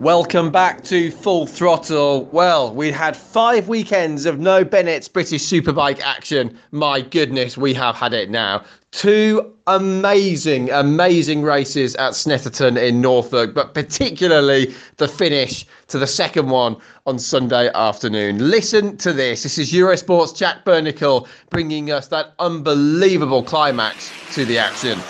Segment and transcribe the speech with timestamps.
[0.00, 2.26] Welcome back to Full Throttle.
[2.26, 6.58] Well, we had five weekends of no Bennett's British Superbike action.
[6.70, 8.62] My goodness, we have had it now.
[8.92, 16.50] Two amazing, amazing races at Snetterton in Norfolk, but particularly the finish to the second
[16.50, 18.50] one on Sunday afternoon.
[18.50, 19.44] Listen to this.
[19.44, 25.00] This is Eurosport's Jack Burnicle bringing us that unbelievable climax to the action.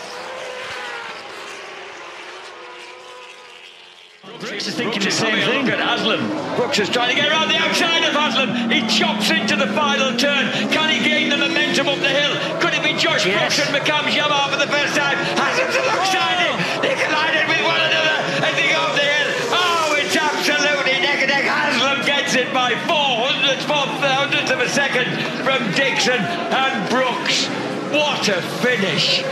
[4.67, 5.63] Brooks is thinking the same thing.
[5.63, 6.27] Look at Haslam.
[6.59, 8.51] Brooks is trying to get around the outside of Haslam.
[8.67, 10.51] He chops into the final turn.
[10.75, 12.35] Can he gain the momentum up the hill?
[12.59, 13.39] Could it be Josh yes.
[13.39, 15.15] Brooks and McAMS Yamaha for the first time?
[15.39, 16.47] Haslam's alongside oh!
[16.51, 16.83] him.
[16.83, 19.31] They collided with one another as they go up the hill.
[19.55, 21.47] Oh, it's absolutely neck and neck.
[21.47, 25.07] Haslam gets it by four hundredths, four thousandths of a second
[25.47, 27.47] from Dixon and Brooks.
[27.95, 29.23] What a finish!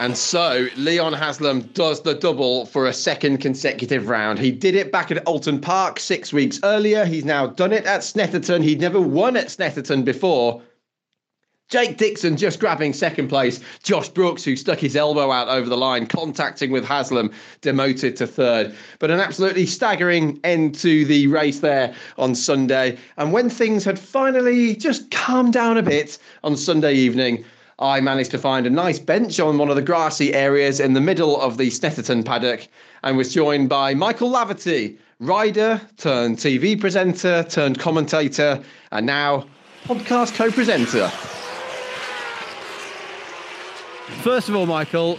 [0.00, 4.38] And so Leon Haslam does the double for a second consecutive round.
[4.38, 7.04] He did it back at Oulton Park six weeks earlier.
[7.04, 8.64] He's now done it at Snetterton.
[8.64, 10.62] He'd never won at Snetterton before.
[11.68, 13.58] Jake Dixon just grabbing second place.
[13.82, 17.30] Josh Brooks, who stuck his elbow out over the line, contacting with Haslam,
[17.62, 18.74] demoted to third.
[18.98, 22.98] But an absolutely staggering end to the race there on Sunday.
[23.16, 27.42] And when things had finally just calmed down a bit on Sunday evening,
[27.82, 31.00] I managed to find a nice bench on one of the grassy areas in the
[31.00, 32.68] middle of the Snetterton paddock
[33.02, 39.46] and was joined by Michael Laverty, rider turned TV presenter turned commentator, and now
[39.84, 41.08] podcast co presenter.
[44.22, 45.18] First of all, Michael,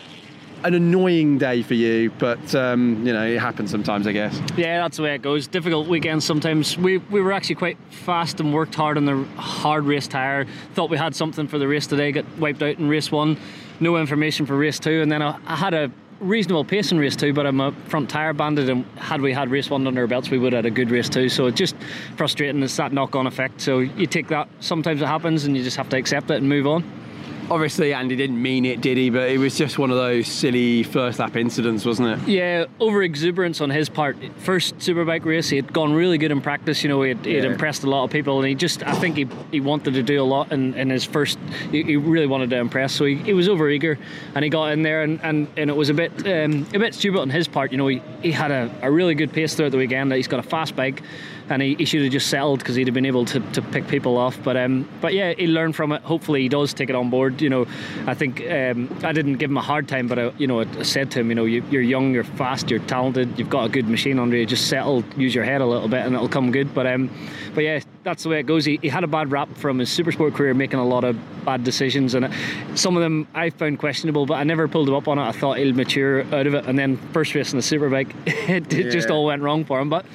[0.64, 4.40] an annoying day for you, but um, you know it happens sometimes, I guess.
[4.56, 5.48] Yeah, that's the way it goes.
[5.48, 6.78] Difficult weekends sometimes.
[6.78, 10.46] We we were actually quite fast and worked hard on the hard race tire.
[10.74, 12.12] Thought we had something for the race today.
[12.12, 13.38] Got wiped out in race one.
[13.80, 17.18] No information for race two, and then I, I had a reasonable pace in race
[17.18, 20.08] two, but I'm a front tyre banded, and had we had race one under our
[20.08, 21.28] belts, we would have had a good race two.
[21.28, 21.76] So it's just
[22.16, 22.64] frustrating.
[22.64, 23.60] It's that knock on effect.
[23.60, 24.48] So you take that.
[24.62, 27.03] Sometimes it happens, and you just have to accept it and move on
[27.50, 29.10] obviously Andy didn't mean it, did he?
[29.10, 32.28] But it was just one of those silly first lap incidents, wasn't it?
[32.28, 34.18] Yeah, over exuberance on his part.
[34.38, 36.84] First superbike race, he had gone really good in practice.
[36.84, 39.18] You know, he had, had impressed a lot of people, and he just, I think
[39.18, 41.38] he, he wanted to do a lot in, in his first.
[41.72, 43.98] He, he really wanted to impress, so he, he was over eager,
[44.36, 46.94] and he got in there, and, and, and it was a bit um, a bit
[46.94, 47.72] stupid on his part.
[47.72, 50.12] You know, he, he had a, a really good pace throughout the weekend.
[50.14, 51.02] He's got a fast bike
[51.50, 53.88] and he, he should have just settled because he'd have been able to, to pick
[53.88, 54.42] people off.
[54.44, 56.02] But um, but yeah, he learned from it.
[56.04, 57.42] Hopefully, he does take it on board.
[57.42, 57.66] You know,
[58.08, 60.84] I think um, I didn't give him a hard time, but I, you know, I
[60.84, 63.70] said to him, you know, you, are young, you're fast, you're talented, you've got a
[63.70, 64.46] good machine under you.
[64.46, 66.74] Just settle, use your head a little bit, and it'll come good.
[66.74, 67.10] But um,
[67.54, 68.66] but yeah, that's the way it goes.
[68.66, 71.64] He, he had a bad rap from his supersport career, making a lot of bad
[71.64, 72.34] decisions, and
[72.76, 74.26] some of them I found questionable.
[74.26, 75.24] But I never pulled him up on it.
[75.24, 78.74] I thought he'll mature out of it, and then first race in the superbike, it,
[78.74, 78.92] it yeah.
[78.92, 79.90] just all went wrong for him.
[79.90, 80.06] But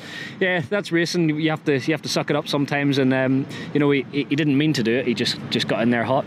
[0.40, 1.27] yeah, that's racing.
[1.28, 4.04] You have to you have to suck it up sometimes, and um, you know he,
[4.12, 5.06] he didn't mean to do it.
[5.06, 6.24] He just just got in there hot.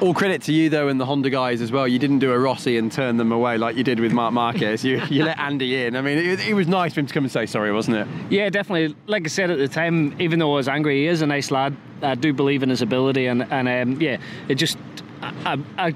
[0.00, 1.88] All credit to you though and the Honda guys as well.
[1.88, 4.84] You didn't do a Rossi and turn them away like you did with Marc Marquez.
[4.84, 5.96] you you let Andy in.
[5.96, 8.06] I mean, it, it, was nice for him to come and say sorry, wasn't it?
[8.30, 8.94] Yeah, definitely.
[9.06, 11.50] Like I said at the time, even though I was angry, he is a nice
[11.50, 11.76] lad.
[12.00, 14.78] I do believe in his ability, and and um, yeah, it just
[15.20, 15.94] I, I, I,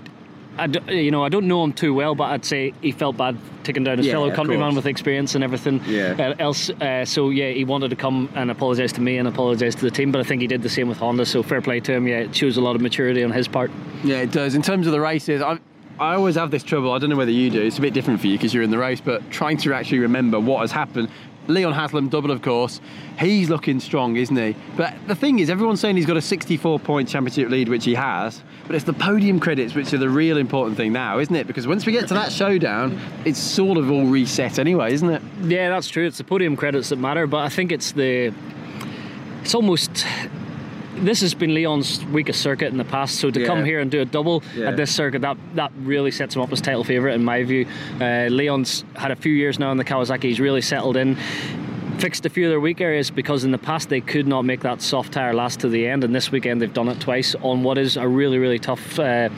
[0.88, 3.84] you know, I don't know him too well, but I'd say he felt bad taking
[3.84, 6.14] down his yeah, fellow countryman with experience and everything yeah.
[6.18, 6.68] Uh, else.
[6.70, 9.90] Uh, so yeah, he wanted to come and apologise to me and apologise to the
[9.90, 11.24] team, but I think he did the same with Honda.
[11.26, 12.06] So fair play to him.
[12.06, 13.70] Yeah, it shows a lot of maturity on his part.
[14.04, 14.54] Yeah, it does.
[14.54, 15.58] In terms of the races, I,
[15.98, 16.92] I always have this trouble.
[16.92, 17.62] I don't know whether you do.
[17.62, 20.00] It's a bit different for you because you're in the race, but trying to actually
[20.00, 21.08] remember what has happened
[21.48, 22.80] Leon Haslam double, of course.
[23.18, 24.56] He's looking strong, isn't he?
[24.76, 27.94] But the thing is, everyone's saying he's got a 64 point championship lead, which he
[27.94, 28.42] has.
[28.66, 31.46] But it's the podium credits which are the real important thing now, isn't it?
[31.46, 35.22] Because once we get to that showdown, it's sort of all reset anyway, isn't it?
[35.42, 36.06] Yeah, that's true.
[36.06, 38.32] It's the podium credits that matter, but I think it's the.
[39.42, 40.06] It's almost
[41.02, 43.16] this has been Leon's weakest circuit in the past.
[43.16, 43.46] So to Yeah.
[43.46, 44.68] come here and do a double Yeah.
[44.68, 47.66] at this circuit, that that really sets him up as title favourite in my view.
[48.00, 50.24] Uh, Leon's had a few years now in the Kawasaki.
[50.24, 51.16] He's really settled in.
[51.98, 54.60] Fixed a few of their weak areas because in the past they could not make
[54.60, 57.62] that soft tire last to the end, and this weekend they've done it twice on
[57.62, 59.28] what is a really really tough uh,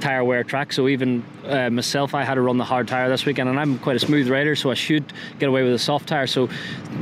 [0.00, 0.72] tire wear track.
[0.72, 3.78] So even uh, myself, I had to run the hard tire this weekend, and I'm
[3.78, 5.04] quite a smooth rider, so I should
[5.38, 6.26] get away with a soft tire.
[6.26, 6.48] So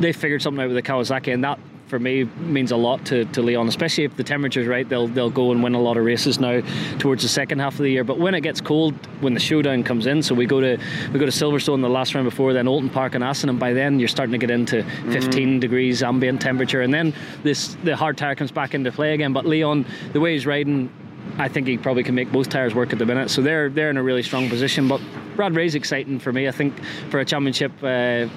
[0.01, 1.61] they figured something out with the Kawasaki, and that
[1.93, 4.89] for me means a lot to, to Leon, especially if the temperature's right.
[4.89, 6.62] They'll they'll go and win a lot of races now
[6.99, 8.03] towards the second half of the year.
[8.03, 10.79] But when it gets cold, when the showdown comes in, so we go to
[11.12, 13.75] we go to Silverstone the last round before, then Oulton Park and Assen, and by
[13.75, 17.12] then you're starting to get into 15 degrees ambient temperature, and then
[17.43, 19.35] this the hard tire comes back into play again.
[19.35, 19.85] But Leon,
[20.15, 20.91] the way he's riding.
[21.38, 23.91] I think he probably can make both tires work at the minute, so they're they're
[23.91, 24.88] in a really strong position.
[24.88, 25.03] But
[25.37, 26.49] Brad Ray's exciting for me.
[26.49, 26.75] I think
[27.11, 28.29] for a championship, uh,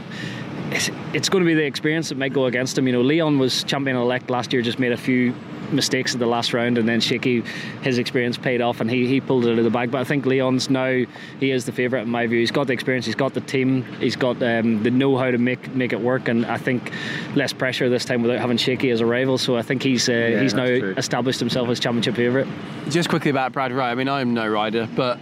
[0.75, 2.85] it's, it's going to be the experience that might go against him.
[2.87, 5.33] You know, Leon was champion elect last year, just made a few
[5.71, 7.41] mistakes at the last round, and then Shaky,
[7.81, 9.89] his experience paid off, and he, he pulled it out of the bag.
[9.89, 11.05] But I think Leon's now
[11.39, 12.39] he is the favourite in my view.
[12.39, 15.37] He's got the experience, he's got the team, he's got um, the know how to
[15.37, 16.91] make make it work, and I think
[17.35, 19.37] less pressure this time without having Shaky as a rival.
[19.37, 20.93] So I think he's uh, he's now true.
[20.97, 22.47] established himself as championship favourite.
[22.89, 23.85] Just quickly about Brad Ray.
[23.85, 25.17] I mean, I'm no rider, but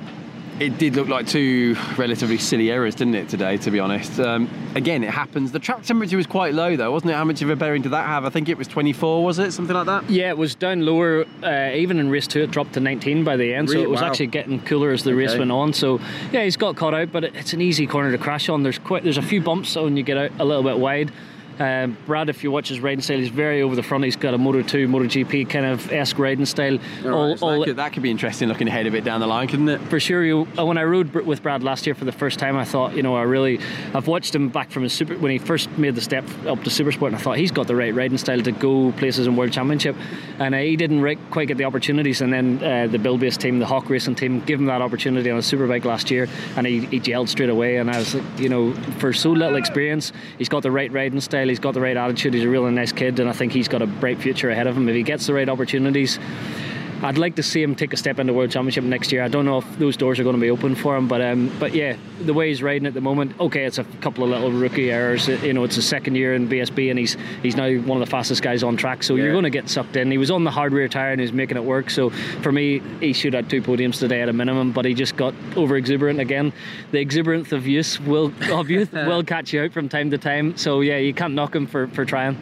[0.59, 4.19] it did look like two relatively silly errors, didn't it, today, to be honest?
[4.19, 5.51] Um, again, it happens.
[5.51, 7.15] The track temperature was quite low, though, wasn't it?
[7.15, 8.23] How much of a bearing did that have?
[8.25, 9.51] I think it was 24, was it?
[9.51, 10.09] Something like that?
[10.09, 11.25] Yeah, it was down lower.
[11.41, 14.01] Uh, even in race two, it dropped to 19 by the end, so it was
[14.01, 14.07] Wow.
[14.07, 15.73] actually getting cooler as the race went on.
[15.73, 15.99] So
[16.31, 18.63] yeah, he's got caught out, but it, it's an easy corner to crash on.
[18.63, 21.11] There's quite there's a few bumps, so when you get out a little bit wide.
[21.63, 24.03] Um, Brad, if you watch his riding style, he's very over the front.
[24.03, 26.77] He's got a Moto 2, Moto GP kind of esque riding style.
[27.05, 29.27] All right, so that, could, that could be interesting looking ahead of it down the
[29.27, 29.81] line, couldn't it?
[29.83, 30.25] for sure.
[30.25, 32.95] You uh, when I rode with Brad last year for the first time, I thought,
[32.95, 33.59] you know, I really,
[33.93, 36.69] I've watched him back from his super when he first made the step up to
[36.69, 39.53] Supersport, and I thought he's got the right riding style to go places in World
[39.53, 39.95] Championship,
[40.39, 41.01] and uh, he didn't
[41.31, 42.19] quite get the opportunities.
[42.19, 45.37] And then uh, the Buildbase team, the Hawk Racing team, gave him that opportunity on
[45.37, 46.27] a superbike last year,
[46.57, 47.77] and he, he gelled straight away.
[47.77, 51.21] And I was, like, you know, for so little experience, he's got the right riding
[51.21, 53.67] style, he's got the right attitude, he's a really nice kid, and I think he's
[53.67, 56.17] got a bright future ahead of him if he gets the right opportunities.
[57.03, 59.23] I'd like to see him take a step into World Championship next year.
[59.23, 61.51] I don't know if those doors are going to be open for him, but um,
[61.59, 64.51] but yeah, the way he's riding at the moment, okay, it's a couple of little
[64.51, 65.27] rookie errors.
[65.27, 68.09] You know, it's his second year in BSB, and he's he's now one of the
[68.09, 69.03] fastest guys on track.
[69.03, 70.11] So you're going to get sucked in.
[70.11, 71.89] He was on the hard rear tire and he's making it work.
[71.89, 72.09] So
[72.41, 75.33] for me, he should have two podiums today at a minimum, but he just got
[75.57, 76.53] over exuberant again.
[76.91, 80.55] The exuberance of youth will of youth will catch you out from time to time.
[80.55, 82.37] So yeah, you can't knock him for for trying.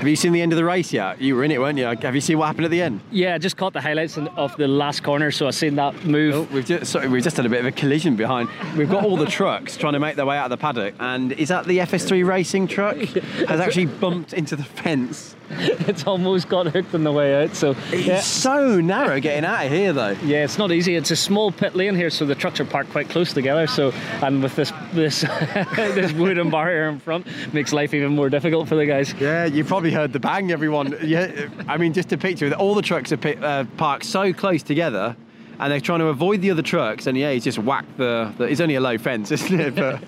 [0.00, 1.20] Have you seen the end of the race yet?
[1.20, 1.84] You were in it, weren't you?
[1.84, 3.02] Have you seen what happened at the end?
[3.10, 6.34] Yeah, I just caught the highlights of the last corner, so I seen that move.
[6.34, 8.48] Oh, we've just sorry, we've just had a bit of a collision behind.
[8.78, 11.32] We've got all the trucks trying to make their way out of the paddock, and
[11.32, 15.36] is that the FS3 racing truck has actually bumped into the fence?
[15.88, 17.56] it's almost got hooked on the way out.
[17.56, 18.20] So It's yeah.
[18.20, 20.16] so narrow getting out of here, though.
[20.22, 20.94] Yeah, it's not easy.
[20.94, 23.66] It's a small pit lane here, so the trucks are parked quite close together.
[23.66, 23.92] So,
[24.22, 25.20] and with this this
[25.76, 29.12] this wooden barrier in front, makes life even more difficult for the guys.
[29.14, 30.96] Yeah, you probably heard the bang, everyone.
[31.02, 34.62] Yeah, I mean, just to picture it, all the trucks are uh, parked so close
[34.62, 35.16] together,
[35.58, 37.06] and they're trying to avoid the other trucks.
[37.06, 38.32] And yeah, he's just whacked the.
[38.38, 39.74] the it's only a low fence, isn't it?
[39.74, 40.02] But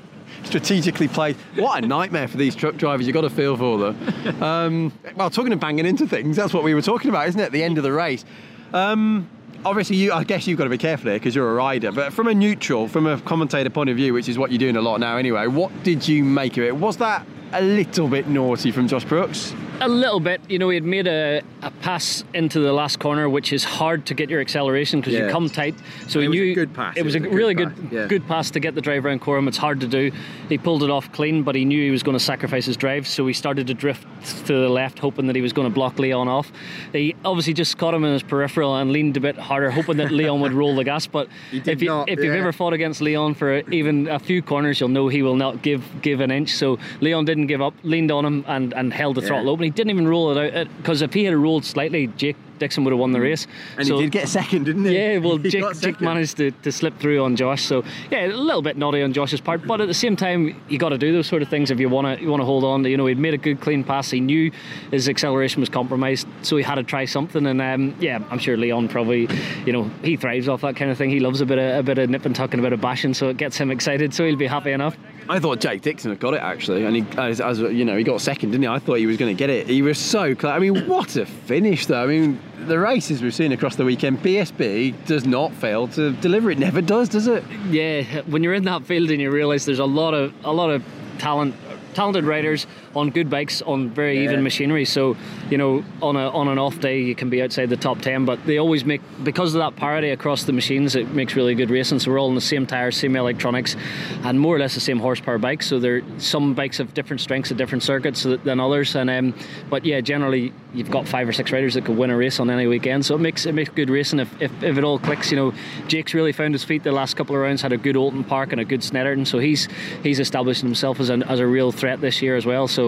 [0.45, 1.39] strategically placed.
[1.57, 3.07] What a nightmare for these truck drivers.
[3.07, 4.43] You've got to feel for them.
[4.43, 7.45] Um, well, talking of banging into things, that's what we were talking about, isn't it?
[7.45, 8.25] At the end of the race.
[8.73, 9.29] Um,
[9.65, 11.93] obviously, you, I guess you've got to be careful here because you're a rider.
[11.93, 14.77] But from a neutral, from a commentator point of view, which is what you're doing
[14.77, 16.77] a lot now anyway, what did you make of it?
[16.77, 19.55] Was that a little bit naughty from Josh Brooks?
[19.83, 23.29] A little bit, you know, he had made a, a pass into the last corner,
[23.29, 25.75] which is hard to get your acceleration because you come tight.
[26.09, 26.97] So It he was knew good pass.
[26.97, 28.07] It was a, good really pass, good yeah.
[28.07, 29.49] good pass to get the drive around Coram.
[29.49, 30.13] It's hard to do.
[30.49, 33.09] He pulled it off clean, but he knew he was going to sacrifice his drive,
[33.09, 34.07] so he started to drift
[34.47, 36.53] to the left, hoping that he was going to block Leon off.
[36.93, 40.13] He obviously just caught him in his peripheral and leaned a bit harder, hoping that
[40.13, 41.07] Leon would roll the gas.
[41.09, 44.79] But if, you, not, if you've ever fought against Leon for even a few corners,
[44.79, 46.55] you'll know he will not give give an inch.
[46.55, 49.65] So Leon didn't give up, leaned on him and, and held the throttle open.
[49.65, 52.93] He didn't even roll it out because if he had rolled slightly, Jake Dixon would
[52.93, 53.49] have won the race.
[53.77, 54.97] And so, he did get second, didn't he?
[54.97, 57.65] Yeah, well, He Jake, Jake managed to, to slip through on Josh.
[57.65, 60.79] So yeah, a little bit naughty on Josh's part, but at the same time, you
[60.79, 62.63] got to do those sort of things if you want to you want to hold
[62.63, 62.85] on.
[62.85, 64.11] You know, he'd made a good clean pass.
[64.11, 64.53] He knew
[64.91, 67.47] his acceleration was compromised, so he had to try something.
[67.47, 69.29] And um, yeah, I'm sure Leon probably,
[69.67, 71.11] you know, he thrives off that kind of thing.
[71.11, 72.81] He loves a bit of a bit of nip and tuck and a bit of
[72.81, 74.15] bashing, so it gets him excited.
[74.15, 74.97] So he'll be happy enough.
[75.29, 78.05] I thought Jake Dixon had got it actually, and he, as, as you know, he
[78.05, 78.69] got second, didn't he?
[78.69, 79.67] I thought he was going to get it.
[79.69, 80.53] He was so close.
[80.53, 82.03] I mean, what a finish, though.
[82.03, 86.51] I mean, the races we've seen across the weekend, BSB does not fail to deliver.
[86.51, 87.45] It never does, does it?
[87.71, 90.71] yeah, when you're in that field and you realise there's a lot of a lot
[90.71, 90.85] of
[91.19, 91.55] talent,
[91.95, 94.25] talented riders on good bikes on very Yeah.
[94.25, 94.85] even machinery.
[94.85, 95.17] So
[95.51, 98.25] you know, on a on an off day you can be outside the top ten,
[98.25, 101.71] but they always make because of that parity across the machines, it makes really good
[101.71, 101.99] racing.
[101.99, 103.77] So we're all on the same tires, same electronics,
[104.25, 105.67] and more or less the same horsepower bikes.
[105.67, 109.35] So there some bikes have different strengths at different circuits than others, and um,
[109.71, 112.49] but yeah, generally you've got five or six riders that could win a race on
[112.49, 113.05] any weekend.
[113.05, 115.31] So it makes it makes good racing if, if, if it all clicks.
[115.31, 115.55] You know,
[115.89, 117.63] Jake's really found his feet the last couple of rounds.
[117.63, 119.69] Had a good Oulton Park and a good Snetterton, so he's
[120.03, 122.67] he's establishing himself as, an, as a real threat this year as well.
[122.69, 122.82] So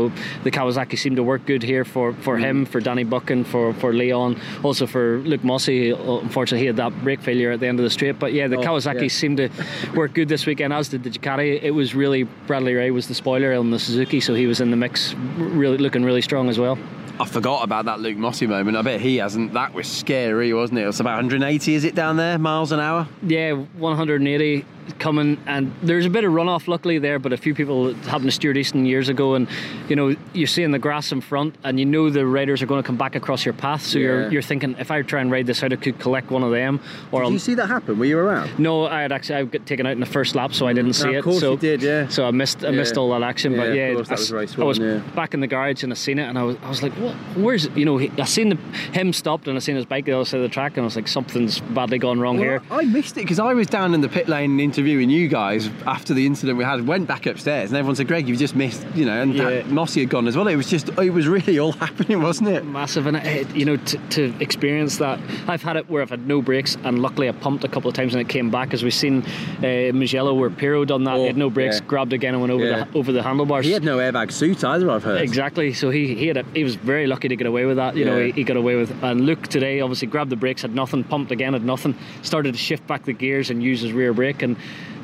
[0.44, 2.68] the Kawasaki seemed to work good here for, for him, mm.
[2.68, 5.90] for Danny Buchan, for, for Leon, also for Luke Mossey.
[5.90, 8.18] Unfortunately, he had that brake failure at the end of the straight.
[8.18, 9.08] But yeah, the oh, Kawasaki yeah.
[9.08, 9.48] seemed to
[9.94, 11.62] work good this weekend, as did the Ducati.
[11.62, 14.70] It was really Bradley Ray was the spoiler on the Suzuki, so he was in
[14.70, 16.78] the mix, really looking really strong as well.
[17.20, 18.76] I forgot about that Luke Mossey moment.
[18.76, 19.52] I bet he hasn't.
[19.54, 20.88] That was scary, wasn't it?
[20.88, 23.06] It's about 180, is it down there, miles an hour?
[23.22, 23.52] Yeah,
[23.98, 24.64] 180
[24.98, 28.30] coming, and there's a bit of runoff luckily there, but a few people happened to
[28.32, 29.48] steer decent years ago, and
[29.88, 32.82] you know you're seeing the grass in front, and you know the riders are going
[32.82, 34.04] to come back across your path, so Yeah.
[34.04, 36.50] you're you're thinking if I try and ride this out, I could collect one of
[36.50, 36.80] them,
[37.12, 37.32] or Did I'll.
[37.32, 37.98] you see that happen?
[37.98, 38.58] Were you around?
[38.58, 40.90] no, I had actually I got taken out in the first lap, so I didn't
[40.90, 41.22] ah, see of it.
[41.24, 42.08] course so you did, yeah.
[42.08, 44.20] So I missed I missed all that action, Yeah, but of yeah, course, that I,
[44.20, 44.98] was race I was yeah.
[45.14, 47.14] back in the garage and I seen it, and I was I was like, what?
[47.36, 47.98] Where's you know?
[48.00, 48.56] I seen the,
[48.92, 50.84] him stopped, and I seen his bike the other side of the track, and I
[50.84, 52.62] was like, something's badly gone wrong here.
[52.70, 56.14] I missed it because I was down in the pit lane interviewing you guys after
[56.14, 56.86] the incident we had.
[56.86, 59.44] Went back upstairs and everyone said, "Greg, you've just missed," you know, and Yeah.
[59.50, 60.46] that Mossey had gone as well.
[60.48, 62.64] It was just, it was really all happening, wasn't it?
[62.64, 65.18] massive and it, you know to, to experience that
[65.48, 67.94] I've had it where I've had no brakes and luckily I pumped a couple of
[67.94, 69.22] times and it came back as we've seen
[69.58, 71.86] uh, Mugello where Pirro done that Oh, he had no brakes yeah.
[71.86, 72.84] grabbed again and went over Yeah.
[72.84, 74.90] the over the handlebars He had no airbag suit either.
[74.90, 75.20] I've heard.
[75.20, 75.72] Exactly.
[75.72, 77.96] So he he had a, he was very lucky to get away with that.
[77.96, 78.90] You know, he, he got away with.
[79.02, 82.58] And Luke today obviously grabbed the brakes, had nothing, pumped again, had nothing, started to
[82.58, 84.56] shift back the gears and use his rear brake, and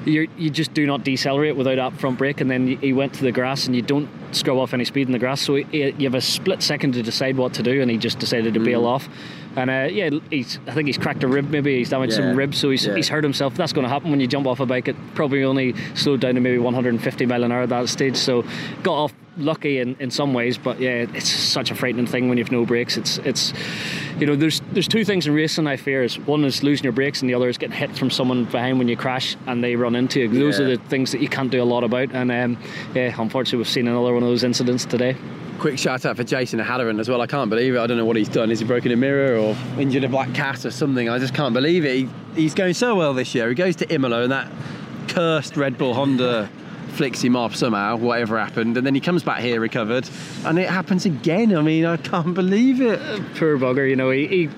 [0.06, 2.40] you you just do not decelerate without that front brake.
[2.40, 5.12] And then he went to the grass, and you don't scrub off any speed in
[5.12, 5.40] the grass.
[5.42, 8.18] So he, you have a split second to decide what to do, and he just
[8.18, 8.64] decided to Mm.
[8.64, 9.08] bail off.
[9.56, 12.28] And uh, yeah, he's I think he's cracked a rib, maybe he's damaged Yeah.
[12.28, 12.94] some ribs, so he's, Yeah.
[12.94, 13.54] he's hurt himself.
[13.56, 14.86] That's going to happen when you jump off a bike.
[14.88, 18.16] It probably only slowed down to maybe 150 mile an hour at that stage.
[18.16, 18.44] So
[18.84, 22.38] got off lucky in, in some ways, but yeah, it's such a frightening thing when
[22.38, 22.96] you've no brakes.
[22.96, 23.52] It's it's
[24.18, 26.92] you know there's there's two things in racing I fear is one is losing your
[26.92, 29.76] brakes and the other is getting hit from someone behind when you crash and they
[29.76, 30.28] run into you.
[30.28, 30.66] Those Yeah.
[30.66, 32.10] are the things that you can't do a lot about.
[32.12, 32.58] And um,
[32.94, 35.16] yeah, unfortunately we've seen another one of those incidents today.
[35.58, 37.20] Quick shout out for Jason Halloran as well.
[37.20, 37.78] I can't believe it.
[37.78, 38.48] I don't know what he's done.
[38.48, 41.08] Has he broken a mirror or injured a black cat or something?
[41.10, 41.94] I just can't believe it.
[41.96, 43.48] He, he's going so well this year.
[43.50, 44.50] He goes to Imola and that
[45.08, 46.48] cursed Red Bull Honda
[46.92, 48.76] flicks him off somehow, whatever happened.
[48.76, 50.08] And then he comes back here recovered
[50.44, 51.56] and it happens again.
[51.56, 52.98] I mean, I can't believe it.
[53.36, 54.48] poor bugger, you know, he, he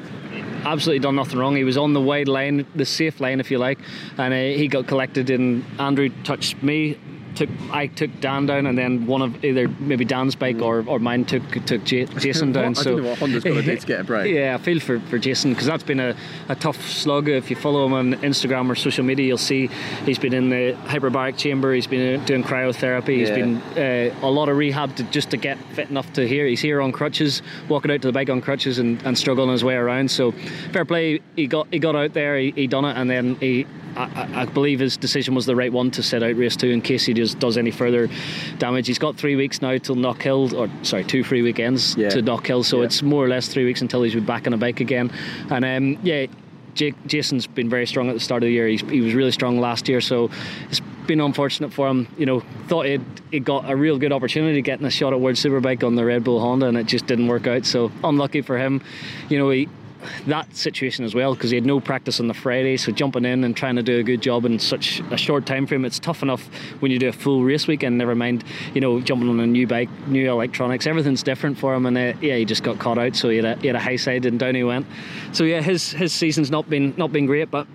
[0.65, 1.57] absolutely done nothing wrong.
[1.57, 3.79] He was on the wide line, the safe line, if you like,
[4.19, 5.31] and uh, he got collected.
[5.31, 6.99] And Andrew touched me.
[7.35, 10.99] Took I took Dan down, and then one of either maybe Dan's bike or, or
[10.99, 12.71] mine took took J- Jason down.
[12.71, 14.33] I so don't know what Honda's gotta do to get a break.
[14.35, 16.17] Yeah, I feel for, for Jason because that's been a,
[16.49, 17.29] a tough slug.
[17.29, 19.69] If you follow him on Instagram or social media, you'll see
[20.05, 21.73] he's been in the hyperbaric chamber.
[21.75, 23.17] He's been uh, doing cryotherapy.
[23.19, 26.47] He's been uh, a lot of rehab to just to get fit enough to here.
[26.47, 29.65] He's here on crutches, walking out to the bike on crutches and, and struggling his
[29.65, 30.11] way around.
[30.11, 30.33] So
[30.73, 31.21] fair play.
[31.37, 32.39] He got he got out there.
[32.39, 33.67] He, he done it, and then he.
[33.95, 36.81] I, I- believe his decision was the right one to set out race two in
[36.83, 38.09] case he just does any further
[38.59, 38.87] damage.
[38.87, 42.11] He's got three weeks now till Knockhill, or sorry, two free weekends Yeah.
[42.11, 42.65] to Knockhill.
[42.65, 42.85] So Yeah.
[42.87, 45.11] it's more or less three weeks until he's back on a bike again.
[45.51, 46.27] And um, yeah,
[46.75, 48.67] Jake, Jason's been very strong at the start of the year.
[48.67, 50.31] He's, he was really strong last year, so
[50.71, 52.09] it's been unfortunate for him.
[52.17, 55.37] You know, thought he'd, he got a real good opportunity getting a shot at World
[55.37, 57.67] Superbike on the Red Bull Honda, and it just didn't work out.
[57.67, 58.81] So unlucky for him.
[59.29, 59.69] You know, he.
[60.27, 63.45] That situation as well because he had no practice on the Friday, so jumping in
[63.45, 66.23] and trying to do a good job in such a short time frame, it's tough
[66.23, 66.47] enough
[66.81, 67.99] when you do a full race weekend.
[67.99, 68.45] Never mind,
[68.75, 71.87] you know, jumping on a new bike, new electronics, everything's different for him.
[71.87, 73.81] And uh, yeah, he just got caught out, so he had, a, he had a
[73.81, 74.87] high side and down he went.
[75.33, 77.67] So yeah, his his season's not been not been great, but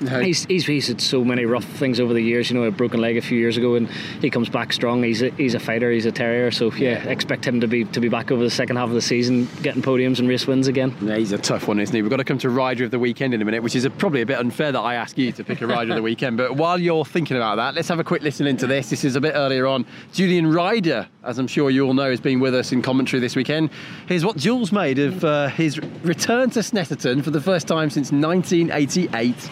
[0.00, 2.50] He's, he's, he's had so many rough things over the years.
[2.50, 3.88] You know, a broken leg a few years ago, and
[4.20, 5.02] he comes back strong.
[5.02, 5.90] He's a, he's a fighter.
[5.90, 6.50] He's a terrier.
[6.50, 9.02] So yeah, expect him to be to be back over the second half of the
[9.02, 10.96] season, getting podiums and race wins again.
[11.00, 12.02] Yeah, he's a tough one, isn't he?
[12.02, 13.90] We've got to come to rider of the weekend in a minute, which is a,
[13.90, 16.36] probably a bit unfair that I ask you to pick a rider of the weekend.
[16.36, 18.90] But while you're thinking about that, let's have a quick listen into this.
[18.90, 19.86] This is a bit earlier on.
[20.12, 23.36] Julian Ryder, as I'm sure you all know, has been with us in commentary this
[23.36, 23.70] weekend.
[24.06, 28.12] Here's what Jules made of uh, his return to Snetterton for the first time since
[28.12, 29.50] 1988.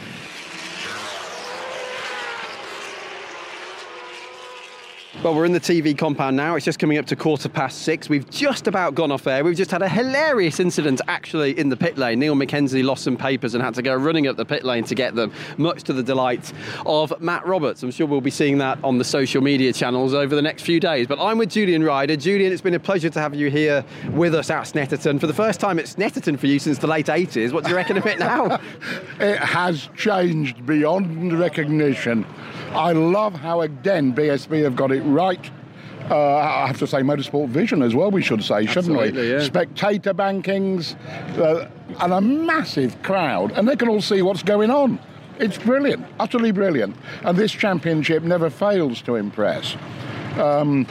[5.20, 6.54] Well, we're in the TV compound now.
[6.54, 8.08] It's just coming up to quarter past six.
[8.08, 9.42] We've just about gone off air.
[9.42, 12.20] We've just had a hilarious incident actually in the pit lane.
[12.20, 14.94] Niall Mackenzie lost some papers and had to go running up the pit lane to
[14.94, 16.52] get them, much to the delight
[16.86, 17.82] of Matt Roberts.
[17.82, 20.78] I'm sure we'll be seeing that on the social media channels over the next few
[20.78, 21.08] days.
[21.08, 22.14] But I'm with Julian Ryder.
[22.14, 25.18] Julian, it's been a pleasure to have you here with us at Snetterton.
[25.18, 27.52] For the first time at Snetterton for you since the late 80s.
[27.52, 28.60] What do you reckon of it now?
[29.18, 32.24] it has changed beyond recognition.
[32.72, 35.50] I love how again BSB have got it right.
[36.10, 39.30] Uh, I have to say Motorsport Vision as well, we should say, shouldn't Absolutely, we?
[39.32, 39.40] Yeah.
[39.40, 40.96] Spectator bankings
[41.38, 41.68] uh,
[42.00, 44.98] and a massive crowd, and they can all see what's going on.
[45.38, 46.96] It's brilliant, utterly brilliant.
[47.22, 49.76] And this championship never fails to impress.
[50.38, 50.86] Um,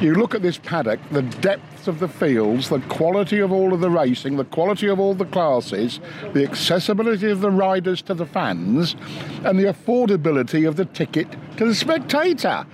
[0.00, 3.80] you look at this paddock, the depth of the fields, the quality of all of
[3.80, 6.00] the racing, the quality of all the classes,
[6.32, 8.96] the accessibility of the riders to the fans,
[9.44, 12.66] and the affordability of the ticket to the spectator.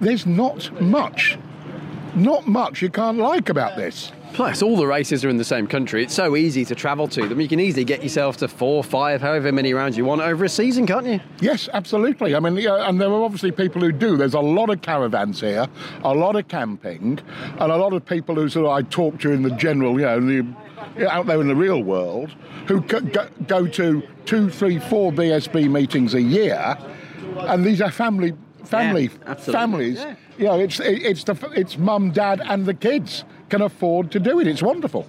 [0.00, 1.38] There's not much,
[2.14, 4.12] not much you can't like about this.
[4.36, 6.02] Plus, all the races are in the same country.
[6.02, 7.40] It's so easy to travel to them.
[7.40, 10.48] You can easily get yourself to four, five, however many rounds you want over a
[10.50, 11.20] season, can't you?
[11.40, 12.34] Yes, absolutely.
[12.34, 14.18] I mean, yeah, and there are obviously people who do.
[14.18, 15.66] There's a lot of caravans here,
[16.04, 17.18] a lot of camping,
[17.58, 20.04] and a lot of people who sort of I talk to in the general, you
[20.04, 22.34] know, the, out there in the real world,
[22.66, 26.76] who go to two, three, four BSB meetings a year,
[27.38, 28.34] and these are family
[28.66, 29.98] family yeah, families.
[29.98, 30.14] Yeah.
[30.38, 34.40] You know, it's it's the it's mum, dad, and the kids can afford to do
[34.40, 34.46] it.
[34.46, 35.08] It's wonderful.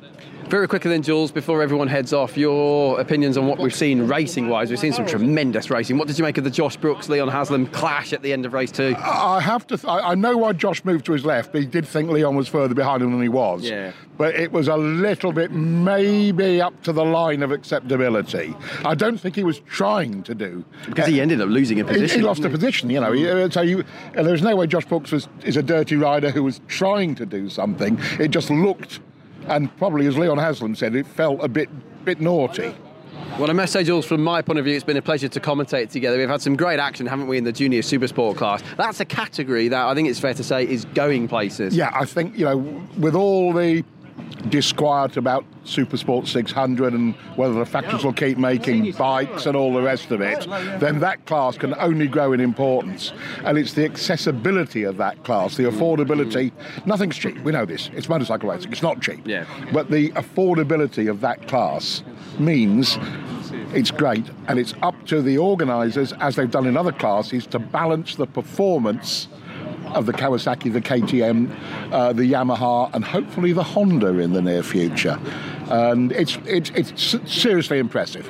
[0.50, 4.69] Very quickly then, Jules, before everyone heads off, your opinions on what we've seen racing-wise.
[4.69, 5.98] We've seen some tremendous racing.
[5.98, 8.53] What did you make of the Josh Brooks, Leon Haslam clash at the end of
[8.53, 8.96] race two?
[8.98, 9.77] I have to.
[9.77, 12.48] Th- I know why Josh moved to his left, but he did think Leon was
[12.48, 13.63] further behind him than he was.
[13.63, 13.91] Yeah.
[14.17, 18.55] But it was a little bit, maybe up to the line of acceptability.
[18.86, 20.63] I don't think he was trying to do.
[20.86, 22.07] Because he ended up losing a position.
[22.07, 23.12] He, he lost a position, you know.
[23.12, 23.84] He, uh, so you,
[24.15, 27.25] uh, there's no way Josh Brooks was, is a dirty rider who was trying to
[27.25, 28.00] do something.
[28.17, 29.01] It just looked
[29.48, 31.70] and probably, as Leon Haslam said, it felt a bit
[32.06, 32.74] bit naughty.
[33.38, 35.92] Well, must say, Jules, from my point of view, it's been a pleasure to commentate
[35.92, 36.18] together.
[36.18, 38.64] We've had some great action, haven't we, in the junior supersport class?
[38.77, 41.75] That's a category that I think it's fair to say is going places.
[41.75, 42.57] Yeah, I think, you know,
[42.98, 43.83] with all the
[44.50, 49.82] disquiet about Supersport 600 and whether the factories will keep making bikes and all the
[49.82, 50.48] rest of it,
[50.80, 53.12] then that class can only grow in importance.
[53.44, 56.51] And it's the accessibility of that class, the affordability.
[56.86, 57.38] Nothing's cheap.
[57.44, 57.90] We know this.
[57.94, 58.72] It's motorcycle racing.
[58.72, 59.25] It's not cheap.
[59.25, 59.46] Yeah.
[59.74, 62.03] But the affordability of that class
[62.40, 62.98] means
[63.74, 67.60] it's great and it's up to the organisers, as they've done in other classes, to
[67.60, 69.27] balance the performance
[69.93, 74.63] of the Kawasaki, the KTM, uh, the Yamaha, and hopefully the Honda in the near
[74.63, 75.19] future.
[75.69, 78.29] And it's, it's, it's seriously impressive.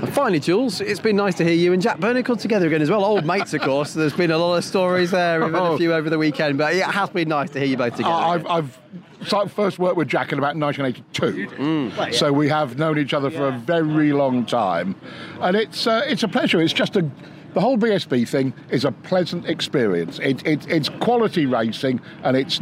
[0.00, 2.90] And finally, Jules, it's been nice to hear you and Jack Burnicle together again as
[2.90, 3.04] well.
[3.04, 3.94] Old mates, of course.
[3.94, 5.44] There's been a lot of stories there.
[5.44, 7.76] We've had a few over the weekend, but it has been nice to hear you
[7.76, 8.14] both together.
[8.14, 8.78] I've, I've
[9.26, 12.14] so I first worked with Jack in about 1982, mm.
[12.14, 14.94] so we have known each other for a very long time,
[15.40, 16.60] and it's uh, it's a pleasure.
[16.60, 17.10] It's just a
[17.54, 20.18] the whole BSB thing is a pleasant experience.
[20.20, 22.60] It, it, it's quality racing and it's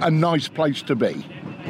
[0.00, 1.26] a nice place to be.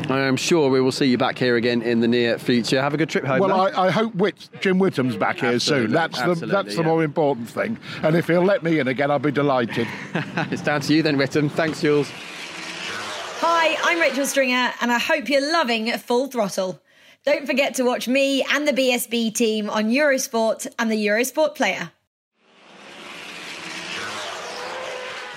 [0.08, 2.80] I'm sure we will see you back here again in the near future.
[2.80, 3.40] Have a good trip home.
[3.40, 5.94] Well, I, I, hope Whit, Jim Whitham's back here absolutely, soon.
[5.94, 6.82] That's the that's yeah.
[6.82, 7.78] the more important thing.
[8.02, 9.86] And if he'll let me in again, I'll be delighted.
[10.50, 11.50] it's down to you then, Whittam.
[11.50, 12.10] Thanks, Jules.
[13.40, 16.80] Hi, I'm Rachel Stringer, and I hope you're loving Full Throttle.
[17.24, 21.90] Don't forget to watch me and the BSB team on Eurosport and the Eurosport Player.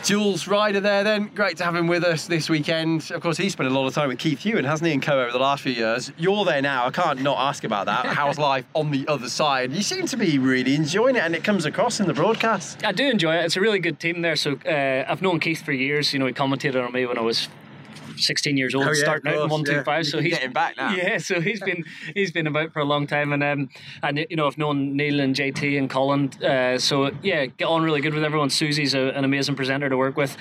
[0.04, 1.30] Jules Ryder there then.
[1.36, 3.12] Great to have him with us this weekend.
[3.12, 5.20] Of course, he spent a lot of time with Keith Huewen, hasn't he, and co
[5.20, 6.12] over the last few years.
[6.18, 6.86] You're there now.
[6.86, 8.06] I can't not ask about that.
[8.18, 9.74] How's life on the other side?
[9.74, 12.86] You seem to be really enjoying it, and it comes across in the broadcast.
[12.86, 13.46] I do enjoy it.
[13.46, 14.36] It's a really good team there.
[14.36, 16.14] So uh, I've known Keith for years.
[16.14, 17.50] You know, he commentated on me when I was
[18.18, 20.06] 16 years old, oh, yeah, starting out in one two five.
[20.06, 20.88] So he's getting back now.
[20.98, 23.70] Yeah, so he's been he's been about for a long time, and um,
[24.02, 26.32] and you know I've known Neil and JT and Colin.
[26.44, 28.50] Uh, so yeah, get on really good with everyone.
[28.50, 30.36] Susie's a, an amazing presenter to work with.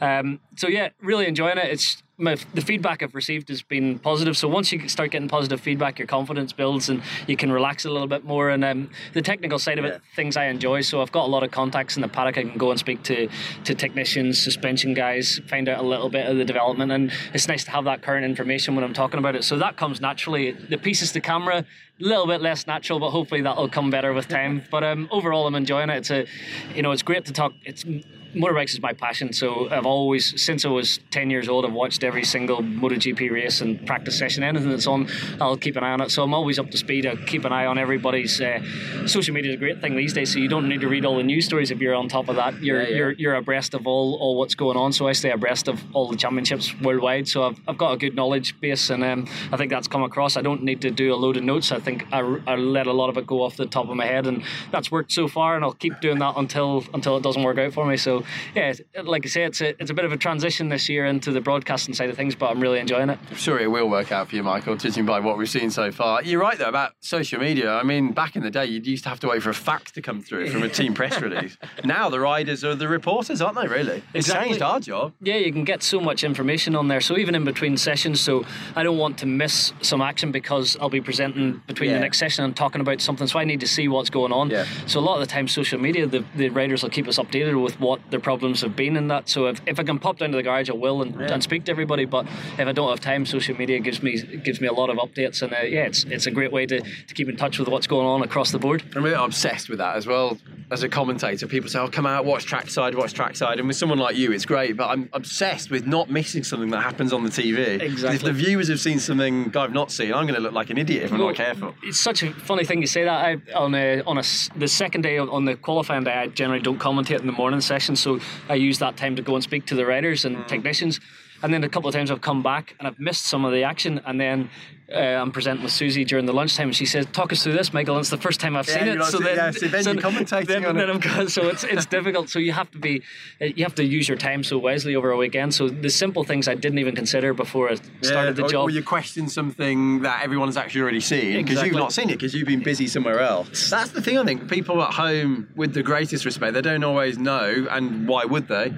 [0.00, 1.66] Um, so yeah, really enjoying it.
[1.66, 4.36] It's my, the feedback I've received has been positive.
[4.36, 7.90] So once you start getting positive feedback, your confidence builds and you can relax a
[7.90, 8.50] little bit more.
[8.50, 10.80] And um, the technical side of it, things I enjoy.
[10.82, 12.38] So I've got a lot of contacts in the paddock.
[12.38, 13.28] I can go and speak to
[13.64, 17.64] to technicians, suspension guys, find out a little bit of the development, and it's nice
[17.64, 19.44] to have that current information when I'm talking about it.
[19.44, 20.52] So that comes naturally.
[20.52, 24.28] The pieces to camera, a little bit less natural, but hopefully that'll come better with
[24.28, 24.62] time.
[24.70, 25.96] But um, overall, I'm enjoying it.
[25.98, 26.26] It's a,
[26.74, 27.52] you know, it's great to talk.
[27.64, 27.84] It's
[28.34, 29.32] motorbikes is my passion.
[29.32, 33.60] So I've always, since I was 10 years old, I've watched every single MotoGP race
[33.60, 34.42] and practice session.
[34.42, 35.08] Anything that's on,
[35.40, 36.10] I'll keep an eye on it.
[36.10, 37.06] So I'm always up to speed.
[37.06, 38.40] I keep an eye on everybody's.
[38.40, 38.60] Uh,
[39.06, 40.32] social media is a great thing these days.
[40.32, 42.36] So you don't need to read all the news stories if you're on top of
[42.36, 42.62] that.
[42.62, 42.96] You're Yeah, yeah.
[42.96, 44.92] you're you're abreast of all all what's going on.
[44.92, 47.28] So I stay abreast of all the championships worldwide.
[47.28, 50.36] So I've, I've got a good knowledge base, and um, I think that's come across.
[50.36, 51.72] I don't need to do a load of notes.
[51.72, 54.06] I think I, I let a lot of it go off the top of my
[54.06, 55.56] head, and that's worked so far.
[55.56, 57.96] And I'll keep doing that until until it doesn't work out for me.
[57.96, 58.21] So
[58.54, 61.30] yeah, like I say, it's a it's a bit of a transition this year into
[61.32, 63.18] the broadcasting side of things, but I'm really enjoying it.
[63.30, 65.90] I'm sure it will work out for you, Michael, judging by what we've seen so
[65.92, 66.22] far.
[66.22, 67.72] You're right, though, about social media.
[67.72, 69.92] I mean, back in the day, you used to have to wait for a fax
[69.92, 71.56] to come through from a team press release.
[71.84, 74.02] Now the riders are the reporters, aren't they, really?
[74.14, 74.48] It's Exactly.
[74.50, 75.12] changed our job.
[75.20, 77.00] Yeah, you can get so much information on there.
[77.00, 78.44] So even in between sessions, so
[78.76, 81.96] I don't want to miss some action because I'll be presenting between Yeah.
[81.96, 83.26] the next session and talking about something.
[83.26, 84.50] So I need to see what's going on.
[84.50, 84.66] Yeah.
[84.86, 87.60] So a lot of the time, social media, the, the riders will keep us updated
[87.62, 89.28] with what their problems have been in that.
[89.28, 91.64] So if, if I can pop down to the garage, I will and, and speak
[91.64, 92.04] to everybody.
[92.04, 92.26] But
[92.58, 95.42] if I don't have time, social media gives me gives me a lot of updates,
[95.42, 97.88] and uh, yeah, it's it's a great way to, to keep in touch with what's
[97.88, 98.84] going on across the board.
[98.94, 100.38] I'm really obsessed with that as well.
[100.70, 103.98] As a commentator, people say, "Oh, come out, watch trackside, watch trackside," and with someone
[103.98, 104.76] like you, it's great.
[104.76, 107.78] But I'm obsessed with not missing something that happens on the TV.
[107.78, 110.70] 'Cause If the viewers have seen something I've not seen, I'm going to look like
[110.70, 111.74] an idiot if I'm Well, not careful.
[111.82, 113.24] It's such a funny thing you say that.
[113.24, 114.22] I on a, on a
[114.56, 117.96] the second day on the qualifying day, I generally don't commentate in the morning session,
[118.02, 120.48] so I use that time to go and speak to the riders and mm.
[120.48, 121.00] technicians.
[121.42, 123.64] And then a couple of times I've come back and I've missed some of the
[123.64, 124.48] action, and then
[124.92, 127.72] uh, I'm presenting with Susie during the lunchtime, and she says, "Talk us through this,
[127.72, 129.84] Michael." And it's the first time I've Yeah, seen it, so then, yeah, so then
[129.84, 131.30] you're commentating then, on then it.
[131.30, 132.28] So it's it's difficult.
[132.28, 133.02] So you have to be,
[133.40, 135.54] uh, you have to use your time so wisely over a weekend.
[135.54, 138.68] So the simple things I didn't even consider before I started the or, job.
[138.68, 141.68] Or you question something that everyone's actually already seen because Exactly.
[141.68, 143.70] you've not seen it because you've been busy somewhere else.
[143.70, 144.50] That's the thing I think.
[144.50, 148.72] People at home, with the greatest respect, they don't always know, and why would they?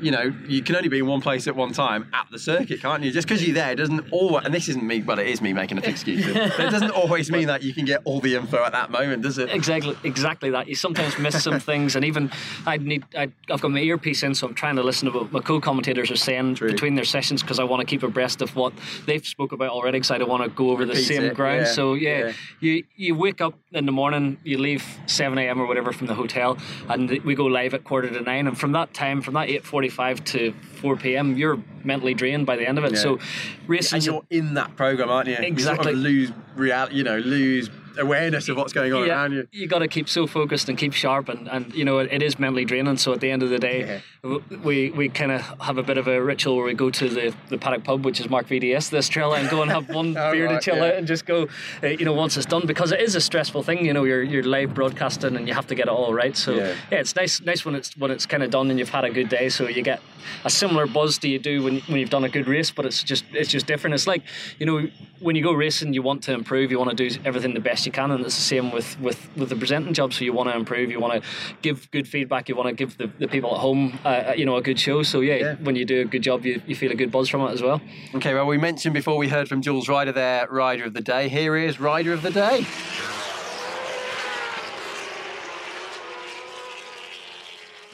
[0.00, 2.80] You know, you can only be in one place at one time at the circuit,
[2.80, 3.10] can't you?
[3.10, 5.78] Just because you're there doesn't always, and this isn't me, well, it is me making
[5.78, 8.72] up excuse, but it doesn't always mean that you can get all the info at
[8.72, 9.50] that moment, does it?
[9.50, 10.68] Exactly, exactly that.
[10.68, 12.30] You sometimes miss some things, and even
[12.66, 13.04] I need.
[13.16, 16.10] I, I've got my earpiece in, so I'm trying to listen to what my co-commentators
[16.10, 18.72] are saying between their sessions because I want to keep abreast of what
[19.06, 19.98] they've spoke about already.
[19.98, 21.66] Because I don't want to go over the same it, ground.
[21.66, 22.32] yeah, So yeah, yeah.
[22.60, 25.60] you you wake up in the morning, you leave 7 a.m.
[25.60, 26.56] or whatever from the hotel,
[26.88, 28.46] and we go live at quarter to nine.
[28.46, 32.66] And from that time, from that 8:45 to 4 p.m., you're mentally drained by the
[32.66, 32.92] end of it.
[32.92, 32.98] Yeah.
[32.98, 33.18] So
[33.66, 33.96] racing.
[33.96, 35.36] And you're in that program, aren't you?
[35.36, 35.84] You Exactly.
[35.84, 39.48] sort of lose reality, you know, lose awareness of what's going on around you.
[39.52, 42.22] you got to keep so focused and keep sharp, and, and you know it, it
[42.22, 42.96] is mentally draining.
[42.96, 45.98] So at the end of the day, w we we kind of have a bit
[45.98, 48.90] of a ritual where we go to the, the paddock pub, which is Marc VDS
[48.90, 50.84] this trail, and go and have one Oh, beer to chill yeah.
[50.86, 51.48] out and just go.
[51.82, 53.84] Uh, you know, once it's done, because it is a stressful thing.
[53.84, 56.36] You know, you're you're live broadcasting and you have to get it all right.
[56.36, 56.74] So Yeah.
[56.92, 59.10] yeah, it's nice nice when it's when it's kind of done and you've had a
[59.10, 59.48] good day.
[59.48, 60.00] So you get
[60.44, 63.02] a similar buzz to you do when when you've done a good race, but it's
[63.02, 63.94] just it's just different.
[63.94, 64.22] It's like
[64.58, 64.88] you know
[65.20, 67.84] when you go racing, you want to improve, you want to do everything the best
[67.86, 70.12] you can, and it's the same with with with the presenting job.
[70.12, 71.28] So you want to improve, you want to
[71.62, 74.56] give good feedback, you want to give the, the people at home uh, you know
[74.56, 75.02] a good show.
[75.02, 75.54] So yeah, Yeah.
[75.56, 77.62] when you do a good job, you, you feel a good buzz from it as
[77.62, 77.80] well.
[78.14, 81.28] Okay, well, we mentioned before we heard from Jules Ryder there, Rider of the Day.
[81.28, 82.66] Here is Rider of the Day.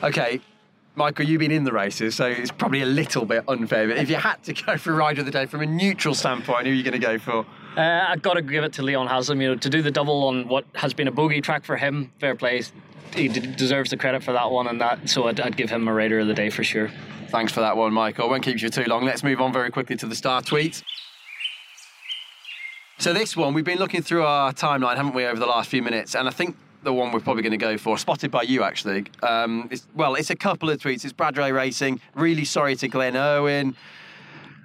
[0.03, 0.41] Okay,
[0.95, 3.89] Michael, you've been in the races, so it's probably a little bit unfair.
[3.89, 6.67] But if you had to go for Rider of the Day from a neutral standpoint,
[6.67, 7.47] who are you going to go for?
[7.77, 9.41] Uh, I've got to give it to Leon Haslam.
[9.41, 12.11] You know, to do the double on what has been a bogey track for him,
[12.19, 12.63] fair play.
[13.15, 15.09] He d- deserves the credit for that one, and that.
[15.09, 16.91] So I'd, I'd give him a Rider of the Day for sure.
[17.29, 18.29] Thanks for that one, Michael.
[18.29, 19.05] Won't keep you too long.
[19.05, 20.83] Let's move on very quickly to the star tweets.
[22.99, 25.83] So this one, we've been looking through our timeline, haven't we, over the last few
[25.83, 26.15] minutes?
[26.15, 29.05] And I think the one we're probably going to go for, spotted by you actually.
[29.23, 31.05] Um, it's, well, it's a couple of tweets.
[31.05, 32.01] It's Bradray Racing.
[32.15, 33.77] Really sorry to Glenn Irwin.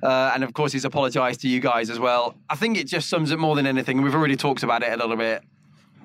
[0.04, 2.36] Uh, and of course, he's apologised to you guys as well.
[2.50, 4.02] I think it just sums it more than anything.
[4.02, 5.44] We've already talked about it a little bit.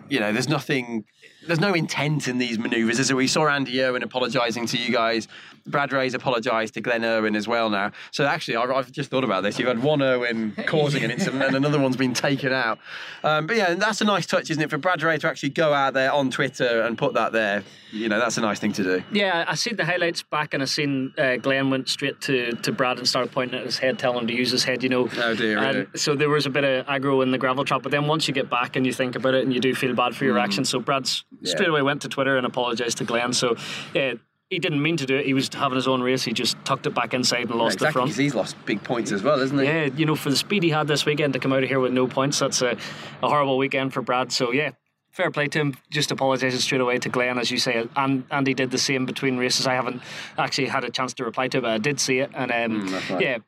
[0.08, 1.04] You know, there's nothing
[1.46, 2.98] there's no intent in these manoeuvres.
[2.98, 5.28] As we saw Andy Irwin apologising to you guys,
[5.66, 7.92] Brad Ray's apologised to Glenn Irwin as well now.
[8.10, 9.58] So actually, I've, I've just thought about this.
[9.58, 12.78] You've had one Irwin causing an incident, and another one's been taken out.
[13.24, 15.72] Um, but yeah, that's a nice touch, isn't it, for Brad Ray to actually go
[15.72, 17.64] out there on Twitter and put that there.
[17.92, 19.02] You know, that's a nice thing to do.
[19.12, 22.72] Yeah, I seen the highlights back, and I seen uh, Glenn went straight to, to
[22.72, 24.82] Brad and started pointing at his head, telling him to use his head.
[24.82, 25.08] You know.
[25.18, 25.58] Oh dear.
[25.58, 25.88] And really?
[25.94, 28.34] so there was a bit of aggro in the gravel trap, but then once you
[28.34, 30.68] get back and you think about it, and you do feel bad for your actions,
[30.68, 33.32] so Brad's straight away went to Twitter and apologised to Glenn.
[33.32, 33.56] So
[33.94, 34.14] yeah,
[34.50, 35.26] he didn't mean to do it.
[35.26, 36.22] He was having his own race.
[36.22, 38.16] He just tucked it back inside and lost exactly, the front.
[38.16, 39.64] he's lost big points as well, isn't he?
[39.64, 41.80] Yeah, you know, for the speed he had this weekend to come out of here
[41.80, 42.76] with no points, that's a,
[43.22, 44.32] a horrible weekend for Brad.
[44.32, 44.70] So yeah.
[45.10, 45.74] Fair play to him.
[45.88, 49.38] Just apologising straight away to Glenn, as you say, and Andy did the same between
[49.38, 49.66] races.
[49.66, 50.02] I haven't
[50.36, 52.92] actually had a chance to reply to it, but I did see it, and um,
[52.92, 53.20] right.
[53.22, 53.38] yeah,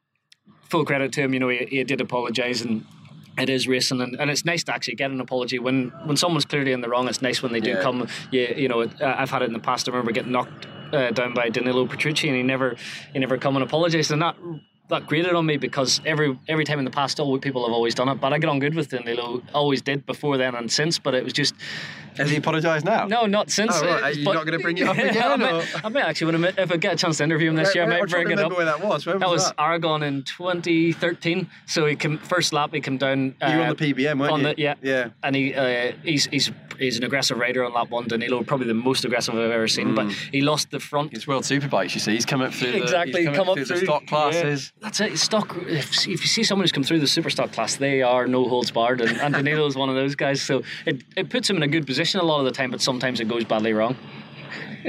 [0.62, 1.34] full credit to him.
[1.34, 2.86] You know, he, he did apologise, and
[3.36, 6.46] it is racing, and, and it's nice to actually get an apology when when someone's
[6.46, 7.06] clearly in the wrong.
[7.06, 7.82] It's nice when they do Yeah.
[7.82, 8.08] come.
[8.30, 9.90] yeah you know, I've had it in the past.
[9.90, 12.76] I remember getting knocked uh, down by Danilo Petrucci, and he never
[13.12, 14.36] he never come and apologised, and that
[14.88, 17.94] that grated on me because every every time in the past, all people have always
[17.94, 18.16] done it.
[18.16, 20.98] But I get on good with Danilo, always did before then and since.
[20.98, 21.54] But it was just
[22.18, 23.06] Has he apologised now?
[23.06, 23.72] no, not since.
[23.74, 24.02] Oh, right.
[24.02, 26.04] uh, Are you but- not gonna bring it up I again, might, or- I might
[26.04, 27.96] actually, when I, if I get a chance to interview him this year, I Where-
[27.98, 28.50] might I'm trying to bring it up.
[28.50, 29.06] remember where that was.
[29.06, 29.60] Where That was was that?
[29.62, 31.48] Aragon in 2013.
[31.66, 32.70] So he came first lap.
[32.72, 33.34] He came down.
[33.40, 34.46] Uh, You were on the PBM, weren't on you?
[34.46, 35.08] The, yeah, Yeah.
[35.22, 38.06] And he uh, he's he's he's an aggressive rider on lap one.
[38.08, 39.94] Danilo, probably the most aggressive I've ever seen.
[39.94, 41.12] But he lost the front.
[41.12, 42.12] It's World Superbikes, you see.
[42.12, 44.06] He's come up through the, Exactly, he's come, come up up through, the through- stock
[44.06, 44.72] classes.
[44.76, 45.18] Yeah, that's it.
[45.18, 45.56] Stock.
[45.66, 48.48] If, if you see someone who's come through the super stock class, they are no
[48.48, 50.40] holds barred, and, and Danilo is one of those guys.
[50.42, 52.80] So it, it puts him in a good position a lot of the time, but
[52.80, 53.96] sometimes it goes badly wrong.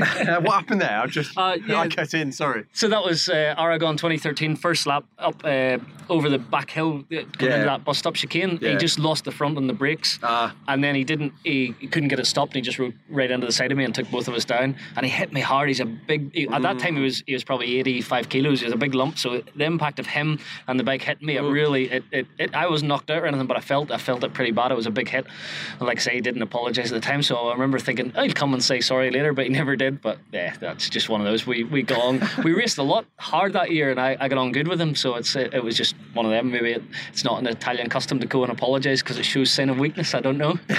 [0.01, 0.99] Uh, what happened there?
[1.01, 1.37] I'm just.
[1.37, 1.79] Uh, yeah.
[1.79, 2.31] I cut in.
[2.31, 2.65] Sorry.
[2.73, 5.77] So that was uh, Aragon 2013 first lap up uh,
[6.09, 7.53] over the back hill uh, going Yeah.
[7.55, 8.57] into that bus stop chicane.
[8.57, 10.53] He just lost the front on the brakes, Ah.
[10.67, 11.33] and then he didn't.
[11.43, 12.53] He, he couldn't get it stopped.
[12.55, 14.45] And he just rode right into the side of me and took both of us
[14.45, 14.75] down.
[14.95, 15.67] And he hit me hard.
[15.69, 16.33] He's a big.
[16.33, 18.59] He, At that time, he was he was probably 85 kilos.
[18.59, 19.17] He was a big lump.
[19.17, 22.55] So the impact of him and the bike hitting me, it really it, it, it
[22.55, 24.71] I was knocked out or anything, but I felt I felt it pretty bad.
[24.71, 25.25] It was a big hit.
[25.79, 27.21] And like I say, he didn't apologise at the time.
[27.23, 29.88] So I remember thinking I'll come and say sorry later, but he never did.
[29.95, 31.45] But yeah, that's just one of those.
[31.45, 32.21] We we got on.
[32.43, 34.95] we raced a lot hard that year, and I, I got on good with him.
[34.95, 36.51] So it's it, it was just one of them.
[36.51, 39.69] Maybe it, it's not an Italian custom to go and apologise because it shows sign
[39.69, 40.13] of weakness.
[40.13, 40.59] I don't know.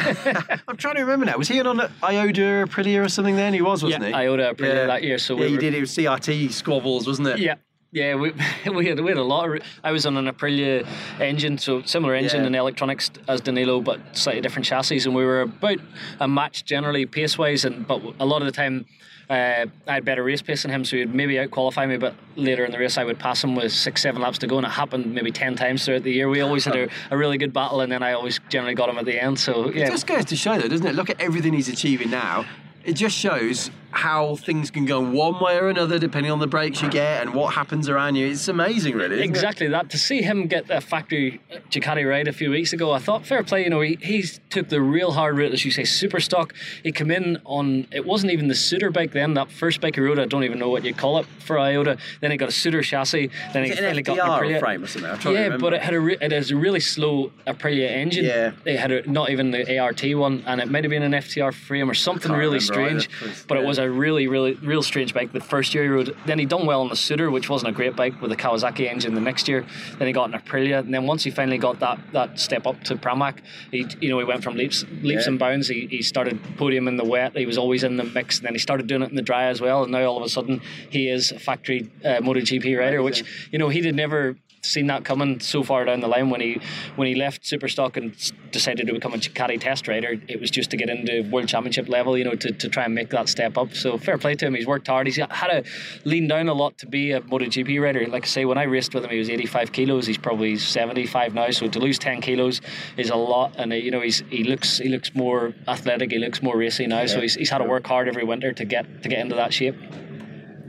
[0.68, 1.36] I'm trying to remember now.
[1.36, 3.54] Was he on Ioda Aprilia or something then?
[3.54, 4.14] He was, wasn't yeah, he?
[4.14, 5.18] Ioda Aprilia that year.
[5.18, 5.74] So yeah, we he were, did.
[5.74, 7.38] It was CRT squabbles, wasn't it?
[7.38, 7.54] Yeah.
[7.92, 8.32] Yeah, we,
[8.72, 9.48] we had we had a lot.
[9.56, 10.86] Of, I was on an Aprilia
[11.20, 12.46] engine, so similar engine Yeah.
[12.46, 15.00] and electronics as Danilo, but slightly different chassis.
[15.04, 15.78] And we were about
[16.20, 18.86] a match generally pace wise, and but a lot of the time.
[19.28, 22.16] Uh, I had better race pace than him, so he'd maybe out qualify me, but
[22.34, 24.66] later in the race I would pass him with six, seven laps to go, and
[24.66, 26.28] it happened maybe ten times throughout the year.
[26.28, 28.98] We always had a, a really good battle, and then I always generally got him
[28.98, 29.38] at the end.
[29.38, 30.96] So It yeah, just goes to show, though, doesn't it?
[30.96, 32.44] Look at everything he's achieving now.
[32.84, 36.80] It just shows how things can go one way or another depending on the breaks
[36.82, 38.28] you get and what happens around you.
[38.28, 39.16] It's amazing, really.
[39.16, 39.28] isn't it?
[39.28, 39.90] Exactly that.
[39.90, 43.42] To see him get a factory Ducati ride a few weeks ago, I thought fair
[43.42, 43.64] play.
[43.64, 46.54] You know, he he's took the real hard route, as you say, super stock.
[46.82, 49.34] He came in on it wasn't even the Suter bike then.
[49.34, 51.98] That first bike he rode, I don't even know what you call it for Ioda.
[52.20, 53.30] Then he got a Suter chassis.
[53.52, 54.60] Then he an finally got an Aprilia.
[54.60, 55.10] frame or something?
[55.10, 57.90] I'm trying to Yeah, but it had a re- it has a really slow Aprilia
[57.90, 58.24] engine.
[58.24, 58.52] Yeah.
[58.64, 61.52] it had a, not even the ART one, and it might have been an FTR
[61.52, 62.64] frame or something really either.
[62.64, 63.08] strange.
[63.22, 65.32] It But it was a really, really, real strange bike.
[65.32, 67.72] The first year he rode, then he done well on the Suter, which wasn't a
[67.74, 69.14] great bike with a Kawasaki engine.
[69.14, 69.66] The next year,
[69.98, 72.82] then he got an Aprilia, and then once he finally got that that step up
[72.84, 73.38] to Pramac,
[73.72, 75.30] he you know he went from leaps leaps Yeah.
[75.30, 75.68] and bounds.
[75.68, 77.36] He, he started podium in the wet.
[77.36, 79.44] He was always in the mix, and then he started doing it in the dry
[79.46, 79.82] as well.
[79.82, 83.58] And now all of a sudden, he is a factory uh, MotoGP rider, which you
[83.58, 86.60] know he did never seen that coming so far down the line when he
[86.96, 88.14] when he left Superstock and
[88.50, 90.20] decided to become a Ducati test rider.
[90.28, 92.94] It was just to get into World Championship level, you know, to, to try and
[92.94, 93.74] make that step up.
[93.74, 94.54] So fair play to him.
[94.54, 95.06] He's worked hard.
[95.06, 95.64] He's had to
[96.04, 98.06] lean down a lot to be a MotoGP rider.
[98.06, 100.06] Like I say, when I raced with him, he was 85 kilos.
[100.06, 101.50] He's probably 75 now.
[101.50, 102.60] So to lose 10 kilos
[102.96, 103.54] is a lot.
[103.56, 106.10] And uh, you know, he's he looks he looks more athletic.
[106.10, 107.06] He looks more racy now.
[107.06, 109.52] So he's, he's had to work hard every winter to get to get into that
[109.52, 109.76] shape.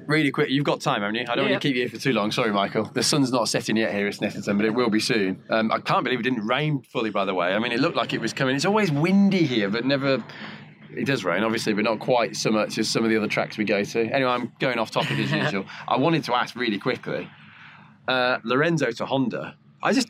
[0.08, 1.22] Really quick, you've got time, haven't you?
[1.22, 1.52] I don't Yeah.
[1.52, 2.32] want to keep you here for too long.
[2.32, 2.86] Sorry, Michael.
[2.86, 5.42] The sun's not setting yet here at Snetterton, but it will be soon.
[5.50, 7.54] Um, I can't believe it didn't rain fully, by the way.
[7.54, 8.56] I mean, it looked like it was coming.
[8.56, 10.24] It's always windy here, but never.
[10.94, 13.58] It does rain, obviously, but not quite so much as some of the other tracks
[13.58, 14.00] we go to.
[14.08, 15.66] Anyway, I'm going off topic as usual.
[15.88, 17.30] I wanted to ask really quickly
[18.08, 19.56] uh, Lorenzo to Honda.
[19.82, 20.10] I just.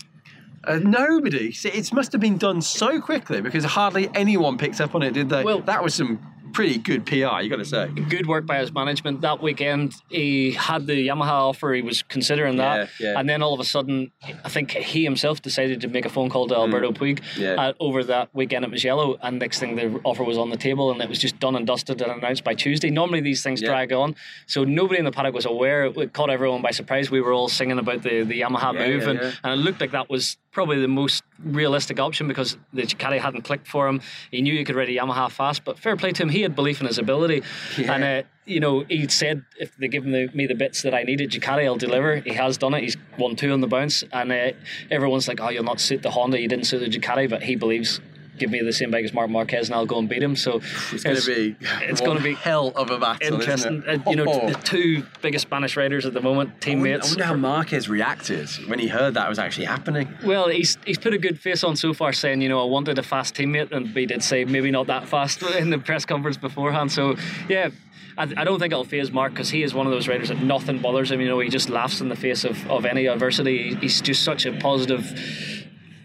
[0.64, 1.52] Uh, nobody.
[1.52, 5.12] See, it must have been done so quickly because hardly anyone picked up on it,
[5.14, 5.44] did they?
[5.44, 6.20] Well- that was some
[6.54, 7.88] pretty good PR, you got to say.
[7.88, 9.22] Good work by his management.
[9.22, 11.74] That weekend, he had the Yamaha offer.
[11.74, 13.20] He was considering that, Yeah, yeah.
[13.20, 14.12] and then all of a sudden,
[14.44, 17.38] I think he himself decided to make a phone call to Alberto Puig Mm.
[17.38, 17.54] Yeah.
[17.62, 19.18] uh, over that weekend at Mugello.
[19.22, 21.66] And next thing, the offer was on the table, and it was just done and
[21.66, 22.90] dusted and announced by Tuesday.
[22.90, 24.16] Normally, these things drag on,
[24.48, 25.86] so nobody in the paddock was aware.
[25.86, 27.10] It caught everyone by surprise.
[27.12, 30.10] We were all singing about the the Yamaha move, and, and it looked like that
[30.10, 34.02] was probably the most realistic option because the Ducati hadn't clicked for him.
[34.32, 36.56] He knew he could ride a Yamaha fast, but fair play to him, he had
[36.56, 37.44] belief in his ability.
[37.78, 40.94] And, uh, you know, he said, if they give me the, me the bits that
[40.94, 42.18] I needed, Ducati, I'll deliver.
[42.18, 42.82] He has done it.
[42.82, 44.04] He's won two on the bounce.
[44.12, 44.52] And uh,
[44.90, 46.40] everyone's like, oh, you'll not suit the Honda.
[46.40, 48.00] You didn't suit the Ducati, but he believes.
[48.42, 50.36] Give me the same bike as Marc Marquez, and I'll go and beat him.
[50.36, 53.36] So It's going to be it's going to be hell of a battle.
[53.36, 53.84] interesting.
[53.88, 54.48] Uh, you know, Oh.
[54.48, 58.50] the two biggest Spanish riders at the moment, I wonder, I wonder how Marquez reacted
[58.68, 60.08] when he heard that was actually happening.
[60.26, 62.98] Well, he's he's put a good face on so far, saying you know I wanted
[62.98, 66.38] a fast teammate, and he did say maybe not that fast in the press conference
[66.38, 66.92] beforehand.
[66.92, 67.16] So
[67.48, 67.70] yeah.
[68.18, 70.42] I, I don't think it'll phase Marc because he is one of those riders that
[70.44, 71.22] nothing bothers him.
[71.22, 73.74] You know, he just laughs in the face of, of any adversity.
[73.76, 75.06] He's just such a positive.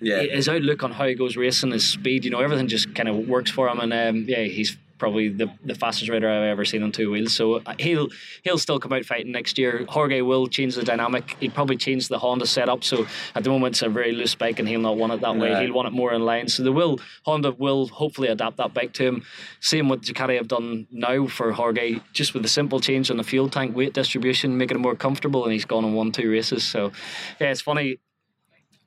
[0.01, 0.23] Yeah.
[0.23, 3.29] His outlook on how he goes racing, his speed, you know, everything just kind of
[3.29, 3.81] works for him.
[3.81, 7.35] And um, yeah, he's probably the, the fastest rider I've ever seen on two wheels.
[7.35, 8.09] So uh, he'll
[8.43, 9.85] he'll still come out fighting next year.
[9.89, 11.37] Jorge will change the dynamic.
[11.41, 12.85] He'd probably change the Honda setup.
[12.85, 15.37] So at the moment it's a very loose bike, and he'll not want it that
[15.37, 15.63] way.
[15.63, 16.49] He'll want it more in line.
[16.49, 19.25] So they will Honda will hopefully adapt that bike to him.
[19.61, 23.25] Same what Ducati have done now for Jorge, just with a simple change on the
[23.25, 26.65] fuel tank weight distribution, making it more comfortable, and he's gone and won two races.
[26.65, 26.93] So
[27.41, 27.99] yeah, it's funny.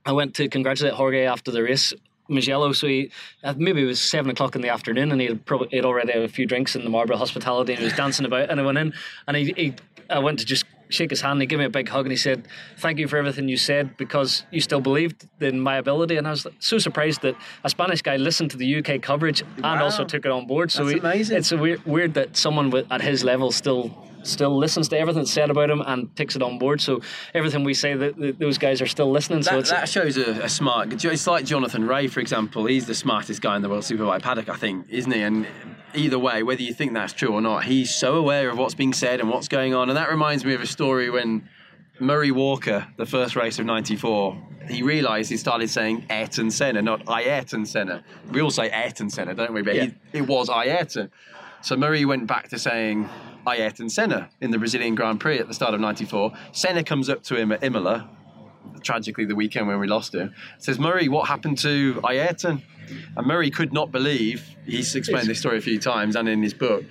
[0.06, 1.94] I went to congratulate Jorge after the race.
[2.32, 3.10] Mugello, so he
[3.44, 6.12] uh, maybe it was seven o'clock in the afternoon, and he had probably he'd already
[6.12, 8.52] had a few drinks in the Marlborough Hospitality, and he was dancing about.
[8.52, 8.94] And I went in,
[9.28, 9.74] and he, he
[10.12, 11.34] I went to just shake his hand.
[11.34, 13.58] And he gave me a big hug, and he said, "Thank you for everything you
[13.58, 17.70] said because you still believed in my ability." And I was so surprised that a
[17.70, 20.72] Spanish guy listened to the UK coverage and also took it on board.
[20.72, 21.38] So That's he- amazing.
[21.38, 24.09] It's a weird, weird that someone at his level still.
[24.24, 26.82] Still listens to everything that's said about him and takes it on board.
[26.82, 27.02] So
[27.34, 29.44] everything we say, that that those guys are still listening.
[29.44, 31.04] so That, it's that shows a, a smart.
[31.04, 32.66] It's like Jonathan Rea, for example.
[32.66, 35.22] He's the smartest guy in the world superbike paddock, I think, isn't he?
[35.22, 35.48] And
[35.94, 38.94] either way, whether you think that's true or not, he's so aware of what's being
[38.94, 39.90] said and what's going on.
[39.90, 41.48] And that reminds me of a story when
[42.00, 44.38] Murray Walker, the first race of '94,
[44.70, 48.04] he realised he started saying Ayrton Senna, not Ayrton Senna.
[48.32, 49.62] We all say Ayrton Senna, don't we?
[49.62, 49.86] But Yeah.
[50.12, 51.10] he, it was Ayrton.
[51.62, 53.10] So Murray went back to saying
[53.48, 56.32] Ayrton Senna in the Brazilian Grand Prix at the start of '94.
[56.52, 58.10] Senna comes up to him at Imola,
[58.84, 62.62] tragically the weekend when we lost him, says, Murray, what happened to Ayrton?
[63.16, 66.54] And Murray could not believe, he's explained this story a few times and in his
[66.54, 66.84] book,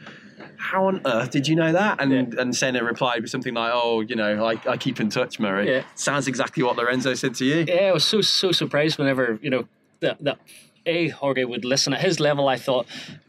[0.57, 2.01] how on earth did you know that?
[2.01, 2.41] And Yeah.
[2.41, 5.69] and Senna replied with something like, oh, you know, I, I keep in touch, Murray.
[5.71, 5.83] Yeah.
[5.95, 7.65] Sounds exactly what Lorenzo said to you.
[7.69, 9.69] yeah, I was so so surprised whenever you know
[10.01, 10.39] that that
[10.87, 12.49] a Jorge would listen at his level.
[12.49, 12.87] I thought,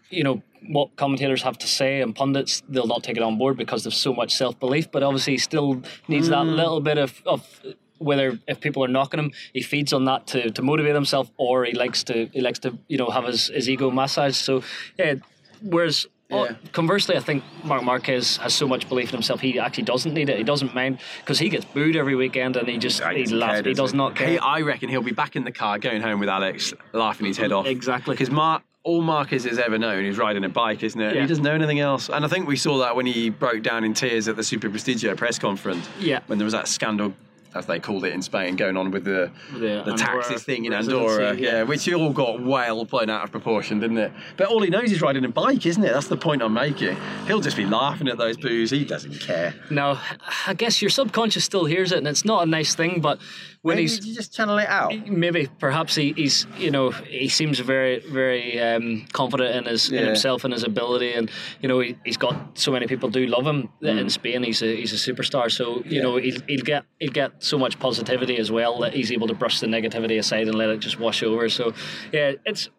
[0.09, 3.57] you know, what commentators have to say and pundits, they'll not take it on board
[3.57, 4.91] because there's so much self belief.
[4.91, 6.55] But obviously, he still needs that mm.
[6.55, 7.61] little bit of of
[7.99, 11.65] whether if people are knocking him, he feeds on that to, to motivate himself, or
[11.65, 14.35] he likes to he likes to you know have his, his ego massaged.
[14.35, 14.63] So
[14.97, 15.15] yeah,
[15.61, 16.07] whereas.
[16.31, 16.55] oh, Yeah.
[16.73, 19.41] conversely, I think Marc Marquez has so much belief in himself.
[19.41, 20.37] He actually doesn't need it.
[20.37, 23.61] He doesn't mind because he gets booed every weekend, and he just he laughs.
[23.61, 24.29] care, he does not care.
[24.29, 27.37] He, I reckon he'll be back in the car going home with Alex, laughing his
[27.37, 27.65] head off.
[27.65, 28.13] Exactly.
[28.13, 31.13] Because Mark, all Marcus has ever known is riding a bike, isn't it?
[31.13, 31.21] Yeah.
[31.21, 32.09] He doesn't know anything else.
[32.09, 34.67] And I think we saw that when he broke down in tears at the Super
[34.67, 35.87] Prestigio press conference.
[35.99, 36.21] Yeah.
[36.25, 37.13] When there was that scandal,
[37.55, 40.73] as they called it in Spain, going on with the The the, taxes thing in
[40.73, 41.35] Andorra.
[41.35, 41.49] yeah.
[41.49, 41.63] Yeah.
[41.63, 44.11] which all got well blown out of proportion, didn't it?
[44.37, 45.91] But all he knows is riding a bike, isn't it?
[45.91, 46.95] That's the point I'm making.
[47.27, 48.69] He'll just be laughing at those boos.
[48.69, 49.55] He doesn't care.
[49.71, 49.99] Now,
[50.47, 53.01] I guess your subconscious still hears it, and it's not a nice thing.
[53.01, 53.19] But
[53.61, 54.93] when Maybe he's you just channel it out.
[55.09, 60.05] maybe perhaps he, he's you know he seems very very um, confident in his in
[60.05, 61.29] himself and his ability and
[61.61, 63.99] you know he, he's got so many people do love him Mm.
[63.99, 67.38] in Spain he's a he's a superstar so you know he'll, he'll get he'll get
[67.39, 70.69] so much positivity as well that he's able to brush the negativity aside and let
[70.69, 71.49] it just wash over.
[71.49, 71.73] So
[72.11, 72.69] yeah it's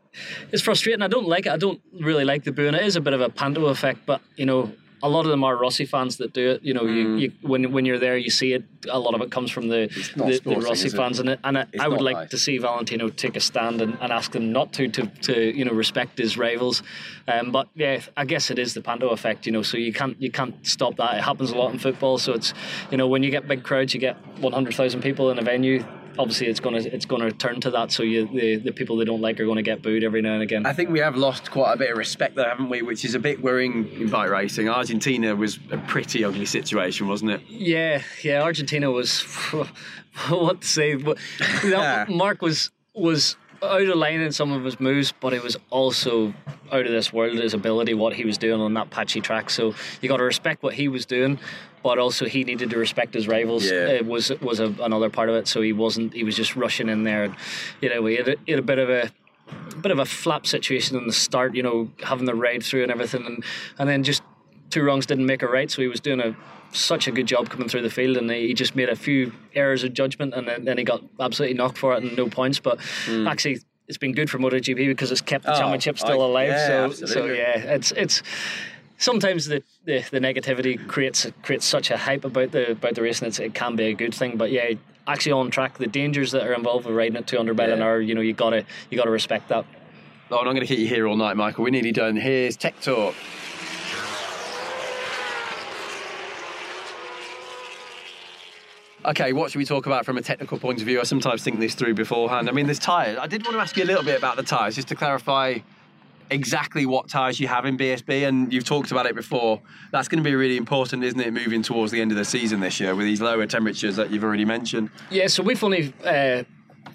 [0.52, 1.02] it's frustrating.
[1.02, 1.52] I don't like it.
[1.52, 4.20] I don't really like the booing it is a bit of a panto effect but
[4.36, 6.62] you know a lot of them are Rossi fans that do it.
[6.62, 8.64] You know, you, you when when you're there, you see it.
[8.90, 11.88] A lot of it comes from the the, the Rossi fans, and and I, I
[11.88, 12.30] would like nice.
[12.30, 15.64] to see Valentino take a stand and, and ask them not to, to to you
[15.64, 16.82] know respect his rivals.
[17.28, 19.62] Um, but yeah, I guess it is the panto effect, you know.
[19.62, 21.16] So you can't you can't stop that.
[21.16, 22.18] It happens a lot in football.
[22.18, 22.52] So it's
[22.90, 25.84] you know when you get big crowds, you get 100,000 people in a venue.
[26.18, 27.92] Obviously, it's gonna it's gonna turn to that.
[27.92, 30.34] So you the, the people they don't like are going to get booed every now
[30.34, 30.66] and again.
[30.66, 32.82] I think we have lost quite a bit of respect there, haven't we?
[32.82, 34.68] Which is a bit worrying in bike racing.
[34.68, 37.42] Argentina was a pretty ugly situation, wasn't it?
[37.48, 38.42] Yeah, yeah.
[38.42, 39.22] Argentina was
[40.28, 40.96] what to say.
[40.96, 41.18] But,
[41.64, 42.06] Yeah.
[42.08, 46.32] Marc was was out of line in some of his moves, but it was also
[46.72, 49.50] out of this world his ability, what he was doing on that patchy track.
[49.50, 51.38] So you got to respect what he was doing,
[51.82, 53.64] but also he needed to respect his rivals.
[53.64, 53.88] Yeah.
[53.88, 55.48] It was was a, another part of it.
[55.48, 56.14] So he wasn't.
[56.14, 57.24] He was just rushing in there.
[57.24, 57.36] And,
[57.80, 59.10] you know, he had a, he had a bit of a
[59.80, 61.54] bit of a flap situation in the start.
[61.54, 63.44] You know, having the ride through and everything, and
[63.78, 64.22] and then just
[64.70, 65.70] two wrongs didn't make a right.
[65.70, 66.36] So he was doing a
[66.72, 69.82] such a good job coming through the field, and he just made a few errors
[69.84, 72.60] of judgment, and then, then he got absolutely knocked for it and no points.
[72.60, 73.26] But hmm.
[73.26, 75.54] actually, it's been good for MotoGP because it's kept the.
[75.54, 76.48] Oh, championship still I- alive.
[76.48, 78.22] yeah, so, so yeah, it's it's
[79.00, 83.18] sometimes the, the, the negativity creates creates such a hype about the about the race,
[83.18, 84.36] and it's, it can be a good thing.
[84.36, 84.74] But yeah,
[85.08, 88.00] actually on track, the dangers that are involved with riding at 200 mile an hour,
[88.00, 89.64] you know, you gotta you gotta respect that.
[90.30, 91.64] Oh, and I'm going to keep you here all night, Michael.
[91.64, 92.14] We're nearly done.
[92.14, 93.16] Here's Tech Talk.
[99.04, 101.00] Okay, what should we talk about from a technical point of view?
[101.00, 102.48] I sometimes think this through beforehand.
[102.48, 103.18] I mean, there's tyres.
[103.18, 105.58] I did want to ask you a little bit about the tyres, just to clarify
[106.30, 109.60] exactly what tyres you have in BSB, and you've talked about it before.
[109.92, 112.60] That's going to be really important, isn't it, moving towards the end of the season
[112.60, 114.90] this year with these lower temperatures that you've already mentioned?
[115.10, 116.44] Yeah, so we've only uh,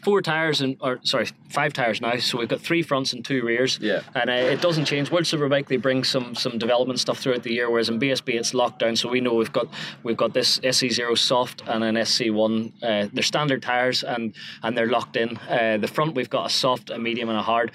[0.04, 2.16] four tires and or sorry, five tires now.
[2.18, 3.80] So we've got three fronts and two rears.
[3.82, 4.02] Yeah.
[4.14, 5.12] and uh, it doesn't change.
[5.12, 8.54] World Superbike they bring some some development stuff throughout the year, whereas in BSB it's
[8.54, 8.96] locked down.
[8.96, 9.68] So we know we've got
[10.04, 12.72] we've got this SC0 soft and an SC1.
[12.84, 14.34] Uh, they're standard tires and
[14.64, 15.38] and they're locked in.
[15.50, 17.72] Uh, the front we've got a soft, a medium, and a hard.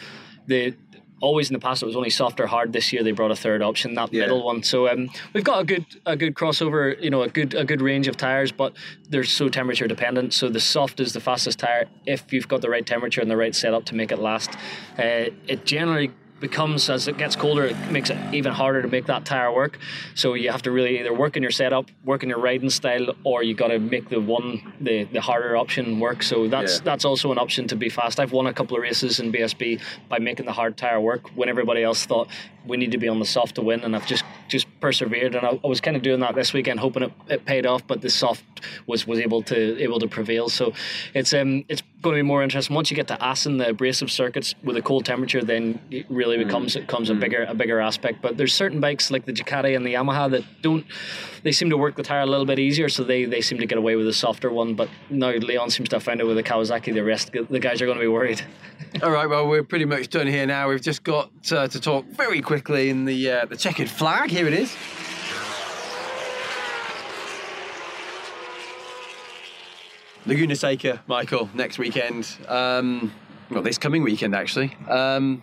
[0.46, 0.74] The
[1.20, 2.72] Always in the past it was only soft or hard.
[2.72, 4.22] This year they brought a third option, that Yeah.
[4.22, 4.62] middle one.
[4.62, 7.82] So um, we've got a good a good crossover, you know, a good a good
[7.82, 8.72] range of tires, but
[9.08, 10.32] they're so temperature dependent.
[10.32, 13.36] So the soft is the fastest tire if you've got the right temperature and the
[13.36, 14.50] right setup to make it last.
[14.98, 19.07] Uh, it generally becomes as it gets colder, it makes it even harder to make
[19.07, 19.78] that tire work.
[20.14, 23.14] So you have to really either work in your setup, work in your riding style,
[23.24, 26.22] or you got to make the one the the harder option work.
[26.22, 26.84] So that's Yeah.
[26.84, 28.18] that's also an option to be fast.
[28.20, 31.49] I've won a couple of races in BSB by making the hard tire work when
[31.49, 32.28] everybody else thought
[32.66, 35.34] we need to be on the soft to win, and I've just just persevered.
[35.34, 37.86] And I, I was kind of doing that this weekend, hoping it, it paid off,
[37.86, 38.43] but the soft
[38.86, 40.48] was was able to able to prevail.
[40.48, 40.72] So
[41.14, 44.11] it's um it's going to be more interesting once you get to Assen, the abrasive
[44.11, 45.42] circuits with a cold temperature.
[45.42, 48.22] Then it really becomes it becomes a bigger a bigger aspect.
[48.22, 50.84] But there's certain bikes like the Ducati and the Yamaha that don't
[51.42, 53.66] they seem to work the tire a little bit easier, so they, they seem to
[53.66, 54.74] get away with a softer one.
[54.74, 56.92] But now Leon seems to have found it with the Kawasaki.
[56.92, 58.42] The rest the guys are going to be worried.
[59.02, 60.68] All right, well, we're pretty much done here now.
[60.68, 64.30] We've just got uh, to talk very quickly in the uh, the checkered flag.
[64.30, 64.74] Here it is.
[70.31, 72.24] Laguna Seca, Michael, next weekend.
[72.47, 73.12] Um,
[73.51, 74.76] well, this coming weekend, actually.
[74.89, 75.43] Um,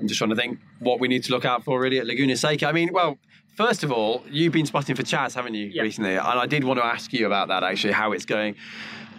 [0.00, 2.34] I'm just trying to think what we need to look out for really at Laguna
[2.38, 2.66] Seca.
[2.66, 3.18] I mean, well,
[3.54, 5.82] first of all, you've been spotting for Chaz, haven't you, Yeah.
[5.82, 6.12] recently?
[6.12, 8.54] And I did want to ask you about that, actually, how it's going.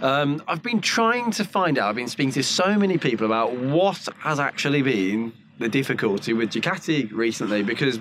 [0.02, 3.56] Um, I've been trying to find out, I've been speaking to so many people about
[3.56, 8.00] what has actually been the difficulty with Ducati recently because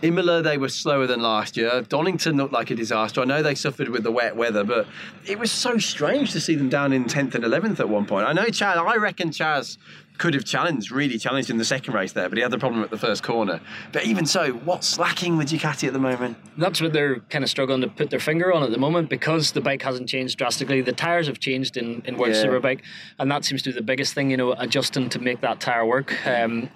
[0.00, 1.82] Imola, they were slower than last year.
[1.82, 3.20] Donington looked like a disaster.
[3.20, 4.86] I know they suffered with the wet weather, but
[5.26, 8.26] it was so strange to see them down in 10th and 11th at one point.
[8.26, 9.76] I know Chaz, I reckon Chaz
[10.18, 12.82] could have challenged, really challenged in the second race there, but he had the problem
[12.82, 13.60] at the first corner.
[13.92, 16.36] But even so, what's lacking with Ducati at the moment?
[16.58, 19.52] That's what they're kind of struggling to put their finger on at the moment because
[19.52, 20.80] the bike hasn't changed drastically.
[20.82, 22.44] The tires have changed in, in World Yeah.
[22.44, 22.80] Superbike,
[23.18, 25.86] and that seems to be the biggest thing, you know, adjusting to make that tire
[25.86, 26.14] work.
[26.26, 26.68] Um,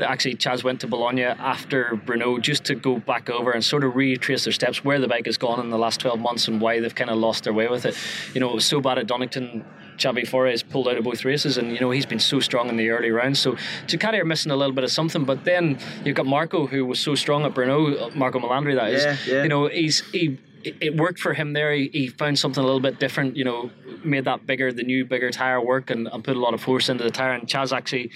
[0.00, 3.96] actually, Chaz went to Bologna after Brno just to go back over and sort of
[3.96, 6.80] retrace their steps, where the bike has gone in the last 12 months and why
[6.80, 7.96] they've kind of lost their way with it.
[8.34, 9.64] You know, it was so bad at Donington.
[9.98, 12.76] Xavi Forés pulled out of both races, and you know he's been so strong in
[12.76, 13.38] the early rounds.
[13.40, 13.52] So
[13.86, 15.24] Ducati are missing a little bit of something.
[15.24, 19.04] But then you've got Marco, who was so strong at Brno, Marco Melandri, that is.
[19.04, 19.42] Yeah, yeah.
[19.44, 20.38] You know, he's he.
[20.64, 21.72] it- It worked for him there.
[21.74, 23.36] He, he found something a little bit different.
[23.36, 23.70] You know,
[24.02, 26.88] made that bigger, the new bigger tire work, and, and put a lot of force
[26.88, 27.32] into the tire.
[27.34, 28.10] And Chaz actually,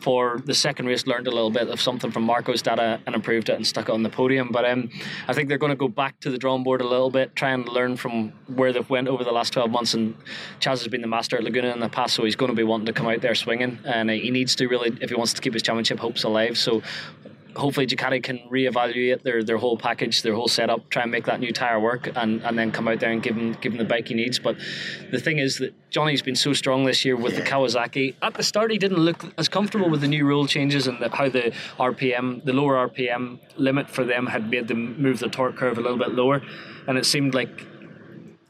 [0.00, 3.48] for the second race, learned a little bit of something from Marco's data and improved
[3.48, 4.50] it and stuck it on the podium.
[4.52, 4.90] But um,
[5.26, 7.50] I think they're going to go back to the drawing board a little bit, try
[7.50, 9.94] and learn from where they've went over the last 12 months.
[9.94, 10.16] And
[10.60, 12.64] Chaz has been the master at Laguna in the past, so he's going to be
[12.64, 15.32] wanting to come out there swinging, and uh, he needs to really, if he wants
[15.34, 16.56] to keep his championship hopes alive.
[16.56, 16.82] So
[17.58, 21.40] hopefully Ducati can reevaluate their, their whole package, their whole setup, try and make that
[21.40, 23.84] new tire work, and, and then come out there and give him give him the
[23.84, 24.38] bike he needs.
[24.38, 24.56] But
[25.10, 28.14] the thing is that Johnny's been so strong this year with the Kawasaki.
[28.22, 31.08] At the start, he didn't look as comfortable with the new rule changes and the,
[31.10, 35.56] how the RPM, the lower RPM limit for them had made them move the torque
[35.56, 36.40] curve a little bit lower,
[36.86, 37.66] and it seemed like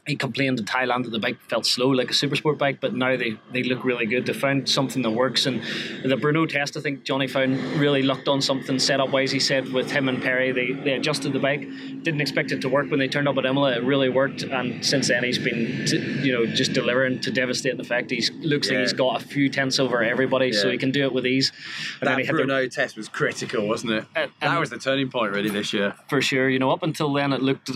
[0.09, 3.15] he complained in Thailand that the bike felt slow like a supersport bike, but now
[3.15, 4.25] they, they look really good.
[4.25, 5.61] They found something that works, and
[6.03, 9.31] the Brno test, I think Johnny found really looked on something setup wise.
[9.31, 11.61] He said with him and Pere, they, they adjusted the bike.
[12.01, 13.75] Didn't expect it to work when they turned up at Imola.
[13.75, 15.85] It really worked, and since then he's been
[16.23, 18.09] you know just delivering to devastating effect.
[18.09, 18.77] He looks yeah.
[18.77, 20.59] like he's got a few tenths over everybody, yeah.
[20.59, 21.51] so he can do it with ease.
[22.01, 24.05] And that Brno the, test was critical, wasn't it?
[24.15, 25.93] And, that was the turning point really this year.
[26.07, 27.69] For sure, you know, up until then it looked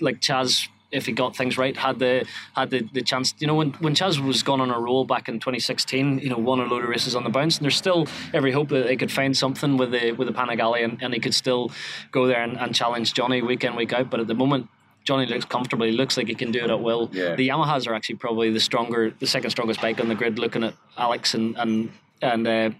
[0.00, 3.34] like Chaz if he got things right, had the had the, the chance.
[3.38, 6.38] You know, when when Chaz was gone on a roll back in 2016, you know,
[6.38, 8.96] won a load of races on the bounce, and there's still every hope that they
[8.96, 11.70] could find something with the with the Panigale, and, and he could still
[12.12, 14.10] go there and, and challenge Johnny week in week out.
[14.10, 14.68] But at the moment,
[15.04, 15.84] Johnny looks comfortable.
[15.84, 17.10] He looks like he can do it at will.
[17.12, 17.34] Yeah.
[17.34, 20.38] The Yamahas are actually probably the stronger, the second strongest bike on the grid.
[20.38, 21.90] Looking at Alex and and
[22.22, 22.70] and uh,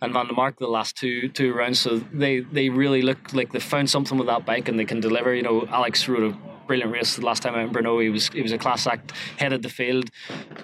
[0.00, 3.52] and Van der Mark the last two two rounds, so they they really look like
[3.52, 5.34] they found something with that bike and they can deliver.
[5.34, 6.38] You know, Alex rode a
[6.72, 8.02] brilliant race the last time out in Brno.
[8.02, 10.08] He was he was a class act, headed the field,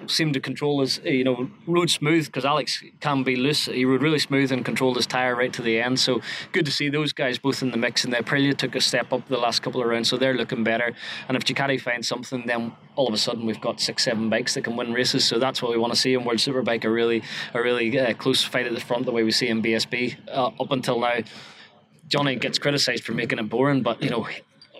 [0.07, 3.65] seemed to control his you know rode smooth because Alex can be loose.
[3.65, 5.99] He rode really smooth and controlled his tire right to the end.
[5.99, 6.19] So
[6.51, 8.03] good to see those guys both in the mix.
[8.03, 10.63] And the Aprilia took a step up the last couple of rounds, so they're looking
[10.63, 10.95] better.
[11.27, 14.55] And if Ducati finds something, then all of a sudden we've got six seven bikes
[14.55, 15.23] that can win races.
[15.25, 17.21] So that's what we want to see in World Superbike a really
[17.53, 20.47] a really uh, close fight at the front the way we see in BSB uh,
[20.47, 21.19] up until now.
[22.07, 24.27] Johnny gets criticised for making it boring, but you know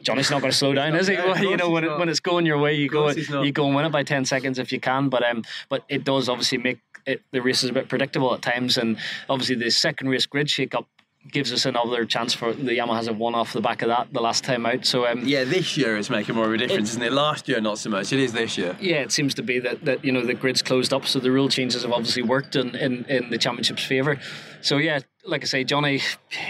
[0.01, 1.15] Johnny's not going to slow down, is he?
[1.15, 3.75] Well, you know, when, it, when it's going your way, you go you go and
[3.75, 5.09] win it by ten seconds if you can.
[5.09, 8.41] But um, but it does obviously make it, the race is a bit predictable at
[8.41, 8.97] times, and
[9.29, 10.87] obviously the second race grid shake up
[11.31, 14.21] gives us another chance for the Yamahas have won off the back of that the
[14.21, 14.85] last time out.
[14.85, 17.11] So um, yeah, this year it's making more of a difference, isn't it?
[17.11, 18.13] Last year not so much.
[18.13, 18.75] It is this year.
[18.79, 21.31] Yeah, it seems to be that, that you know the grid's closed up, so the
[21.31, 24.19] rule changes have obviously worked in in, in the championship's favour.
[24.61, 26.01] So yeah, like I say, Johnny,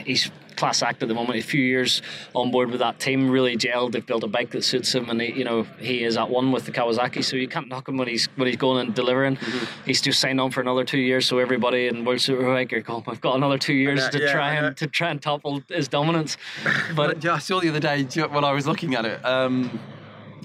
[0.05, 1.39] he's class act at the moment.
[1.39, 2.01] A few years
[2.35, 3.93] on board with that team, really gelled.
[3.93, 6.51] They've built a bike that suits him, and he, you know he is at one
[6.51, 7.23] with the Kawasaki.
[7.23, 9.37] So you can't knock him when he's when he's going and delivering.
[9.37, 9.85] Mm-hmm.
[9.85, 11.25] He's just signed on for another two years.
[11.25, 14.53] So everybody in World Superbike are going, "We've got another two years to yeah, try
[14.55, 16.37] and to try and topple his dominance."
[16.95, 19.23] But I saw the other day when I was looking at it.
[19.25, 19.79] Um,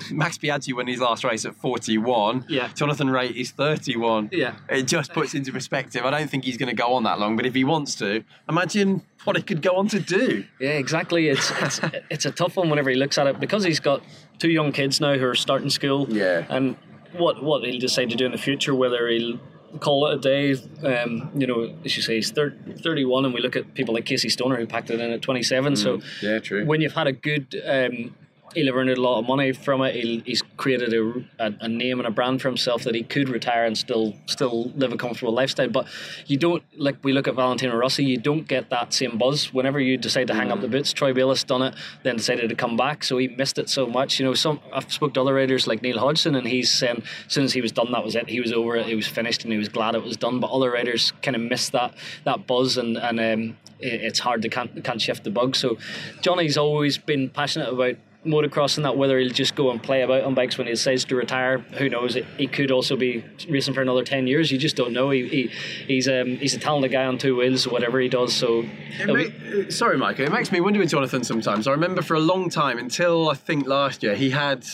[0.11, 2.47] Max Biaggi won his last race at 41.
[2.49, 2.69] Yeah.
[2.75, 4.31] Jonathan Rea is 31.
[4.33, 4.57] Yeah.
[4.69, 6.05] It just puts into perspective.
[6.05, 8.25] I don't think he's going to go on that long, but if he wants to,
[8.49, 10.45] imagine what he could go on to do.
[10.61, 11.29] Yeah, exactly.
[11.29, 11.81] It's it's
[12.11, 14.03] it's a tough one whenever he looks at it because he's got
[14.39, 16.07] two young kids now who are starting school.
[16.09, 16.47] Yeah.
[16.49, 16.77] And
[17.13, 19.39] what what he'll decide to do in the future, whether he'll
[19.81, 20.53] call it a day.
[20.83, 24.05] Um, you know, as you say, he's 30, 31, and we look at people like
[24.05, 25.73] Casey Stoner who packed it in at 27.
[25.73, 26.65] Mm, so yeah, true.
[26.65, 28.15] When you've had a good um,
[28.55, 29.95] he'll have earned a lot of money from it.
[29.95, 33.29] He'll, he's created a, a, a, name and a brand for himself that he could
[33.29, 35.69] retire and still still live a comfortable lifestyle.
[35.69, 35.87] But
[36.27, 38.05] you don't like we look at Valentino Rossi.
[38.05, 40.93] You don't get that same buzz whenever you decide to hang up the boots.
[40.93, 44.19] Troy Bayliss done it, then decided to come back, so he missed it so much.
[44.19, 47.33] You know, some I've spoke to other riders like Neil Hodgson, and he's saying as
[47.33, 48.29] soon as he was done, that was it.
[48.29, 48.87] He was over it.
[48.87, 50.41] He was finished, and he was glad it was done.
[50.41, 54.43] But other riders kind of missed that that buzz, and and um, it, it's hard
[54.43, 55.57] to can't can't shift the bug.
[55.57, 55.79] So
[56.21, 60.25] Johnny's always been passionate about motocross and that whether he'll just go and play about
[60.25, 62.17] on bikes when he decides to retire who knows?
[62.37, 64.51] He could also be racing for another 10 years.
[64.51, 65.11] You just don't know.
[65.11, 65.51] He, he
[65.87, 68.65] he's um he's a talented guy on two wheels whatever he does so
[69.07, 71.67] make, sorry Mike it makes me wonder with Jonathan sometimes.
[71.67, 74.65] I remember for a long time until I think last year he had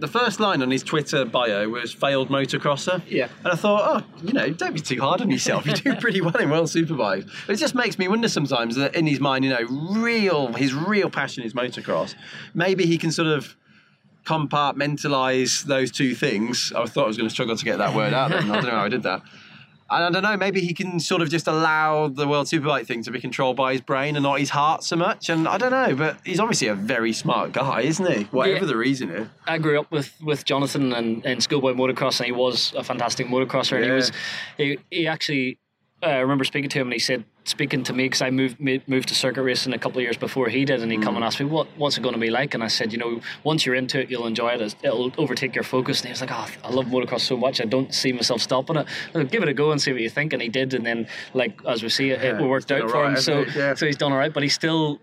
[0.00, 3.02] the first line on his Twitter bio was failed motocrosser.
[3.06, 3.28] Yeah.
[3.44, 5.66] And I thought, oh, you know, don't be too hard on yourself.
[5.66, 7.30] You do pretty well in World Superbike.
[7.46, 9.64] But it just makes me wonder sometimes that in his mind, you know,
[10.00, 12.14] real his real passion is motocross.
[12.54, 13.56] Maybe he can sort of
[14.24, 16.72] compartmentalize those two things.
[16.74, 18.30] I thought I was going to struggle to get that word out.
[18.30, 18.50] Then.
[18.50, 19.22] I don't know how I did that.
[19.90, 23.02] And I don't know, maybe he can sort of just allow the World Superbike thing
[23.04, 25.28] to be controlled by his brain and not his heart so much.
[25.28, 28.24] And I don't know, but he's obviously a very smart guy, isn't he?
[28.24, 28.64] Whatever yeah.
[28.66, 29.28] the reason is.
[29.46, 33.26] I grew up with, with Jonathan and, and schoolboy motocross, and he was a fantastic
[33.28, 33.76] motocrosser.
[33.76, 34.12] And he was,
[34.56, 35.58] he, he actually
[36.02, 38.58] uh, I remember speaking to him and he said, speaking to me, because I moved
[38.60, 41.02] moved to circuit racing a couple of years before he did, and he mm.
[41.02, 42.54] come and asked me, what, what's it going to be like?
[42.54, 44.76] And I said, you know, once you're into it, you'll enjoy it.
[44.82, 46.00] It'll overtake your focus.
[46.00, 48.76] And he was like, oh, I love motocross so much, I don't see myself stopping
[48.76, 48.86] it.
[49.14, 50.32] I'll give it a go and see what you think.
[50.32, 53.02] And he did, and then, like, as we see, it, yeah, it worked out for
[53.02, 53.20] right, him.
[53.20, 53.74] So, yeah.
[53.74, 55.00] so he's done all right, but he still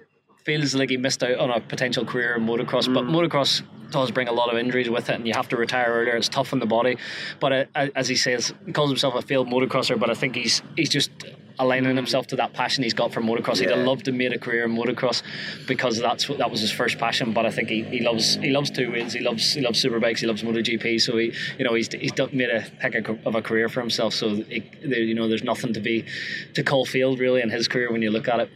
[0.48, 2.88] feels like he missed out on a potential career in motocross.
[2.88, 2.94] Mm.
[2.94, 5.88] But motocross does bring a lot of injuries with it, and you have to retire
[5.90, 6.16] earlier.
[6.16, 6.98] It's tough on the body.
[7.42, 10.00] But uh, as he says, he calls himself a failed motocrosser.
[10.00, 11.12] But I think he's he's just
[11.60, 13.56] aligning himself to that passion he's got for motocross.
[13.56, 13.70] Yeah.
[13.70, 15.22] He'd have loved to make a career in motocross
[15.68, 17.34] because that's what that was his first passion.
[17.34, 19.12] But I think he, he loves he loves two wins.
[19.12, 20.20] He loves he loves superbikes.
[20.20, 21.02] He loves MotoGP.
[21.02, 24.14] So he you know he's he's made a heck of a career for himself.
[24.14, 26.06] So it, you know there's nothing to be
[26.54, 28.50] to call failed really in his career when you look at it.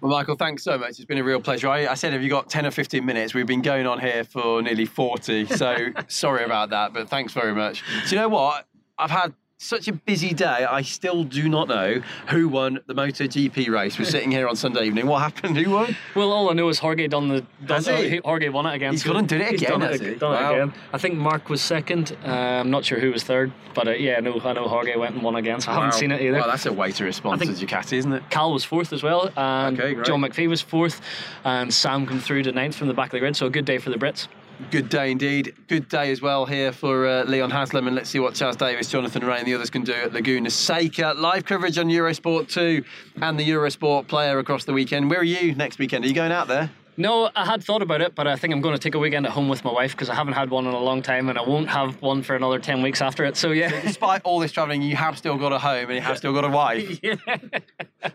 [0.00, 0.90] Well, Michael, thanks so much.
[0.90, 1.68] It's been a real pleasure.
[1.68, 3.34] I, I, said, have you got 10 or 15 minutes?
[3.34, 7.52] We've been going on here for nearly 40, so sorry about that, but thanks very
[7.54, 7.82] much.
[8.04, 8.66] Do you know what?
[8.96, 10.64] I've had such a busy day.
[10.64, 13.98] I still do not know who won the MotoGP race.
[13.98, 15.06] We're sitting here on Sunday evening.
[15.06, 15.58] What happened?
[15.58, 15.96] Who won?
[16.14, 17.44] Well, all I know is Jorge done the.
[17.66, 18.18] Done, he?
[18.18, 18.92] Jorge won it again.
[18.92, 19.80] He's so gone and did it again.
[19.80, 20.50] Done, it, done wow.
[20.50, 20.74] it again.
[20.92, 22.16] I think Marc was second.
[22.24, 25.16] Uh, I'm not sure who was third, but uh, yeah, no, I know Jorge went
[25.16, 25.60] and won again.
[25.60, 26.38] So I haven't seen it either.
[26.38, 28.30] Well, that's a way to respond to Ducati, isn't it?
[28.30, 31.00] Cal was fourth as well, and okay, John McPhee was fourth,
[31.44, 33.34] and Sam come through to ninth from the back of the grid.
[33.34, 34.28] So a good day for the Brits.
[34.70, 35.54] Good day indeed.
[35.68, 38.88] Good day as well here for uh, Leon Haslam, and let's see what Chaz Davies,
[38.88, 41.14] Jonathan Rea, and the others can do at Laguna Seca.
[41.16, 42.84] Live coverage on Eurosport 2
[43.22, 45.10] and the Eurosport player across the weekend.
[45.10, 46.04] Where are you next weekend?
[46.04, 46.70] Are you going out there?
[46.98, 49.24] No, I had thought about it, but I think I'm going to take a weekend
[49.24, 51.38] at home with my wife because I haven't had one in a long time, and
[51.38, 53.36] I won't have one for another ten weeks after it.
[53.36, 53.70] So yeah.
[53.70, 56.32] So despite all this travelling, you have still got a home and you have still
[56.32, 56.98] got a wife.
[57.02, 57.14] yeah.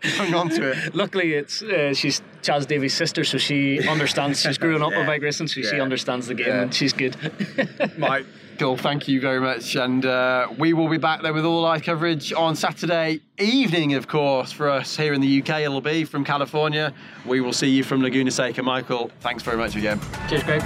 [0.02, 0.94] Hang on to it.
[0.94, 4.42] Luckily, it's uh, she's Chaz Davies' sister, so she understands.
[4.42, 4.98] She's growing up yeah.
[4.98, 5.70] with bike racing, so yeah.
[5.70, 6.62] she understands the game, yeah.
[6.62, 7.16] and she's good.
[7.96, 8.26] Mike.
[8.58, 9.74] Cool, thank you very much.
[9.74, 14.06] And uh, we will be back there with all live coverage on Saturday evening, of
[14.06, 15.62] course, for us here in the UK.
[15.62, 16.94] It'll be from California.
[17.26, 18.62] We will see you from Laguna Seca.
[18.62, 20.00] Michael, thanks very much again.
[20.28, 20.62] Cheers, Greg.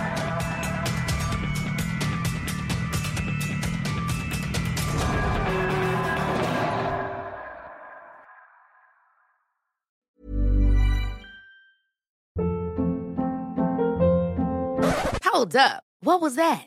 [15.24, 15.84] Hold up.
[16.00, 16.66] What was that?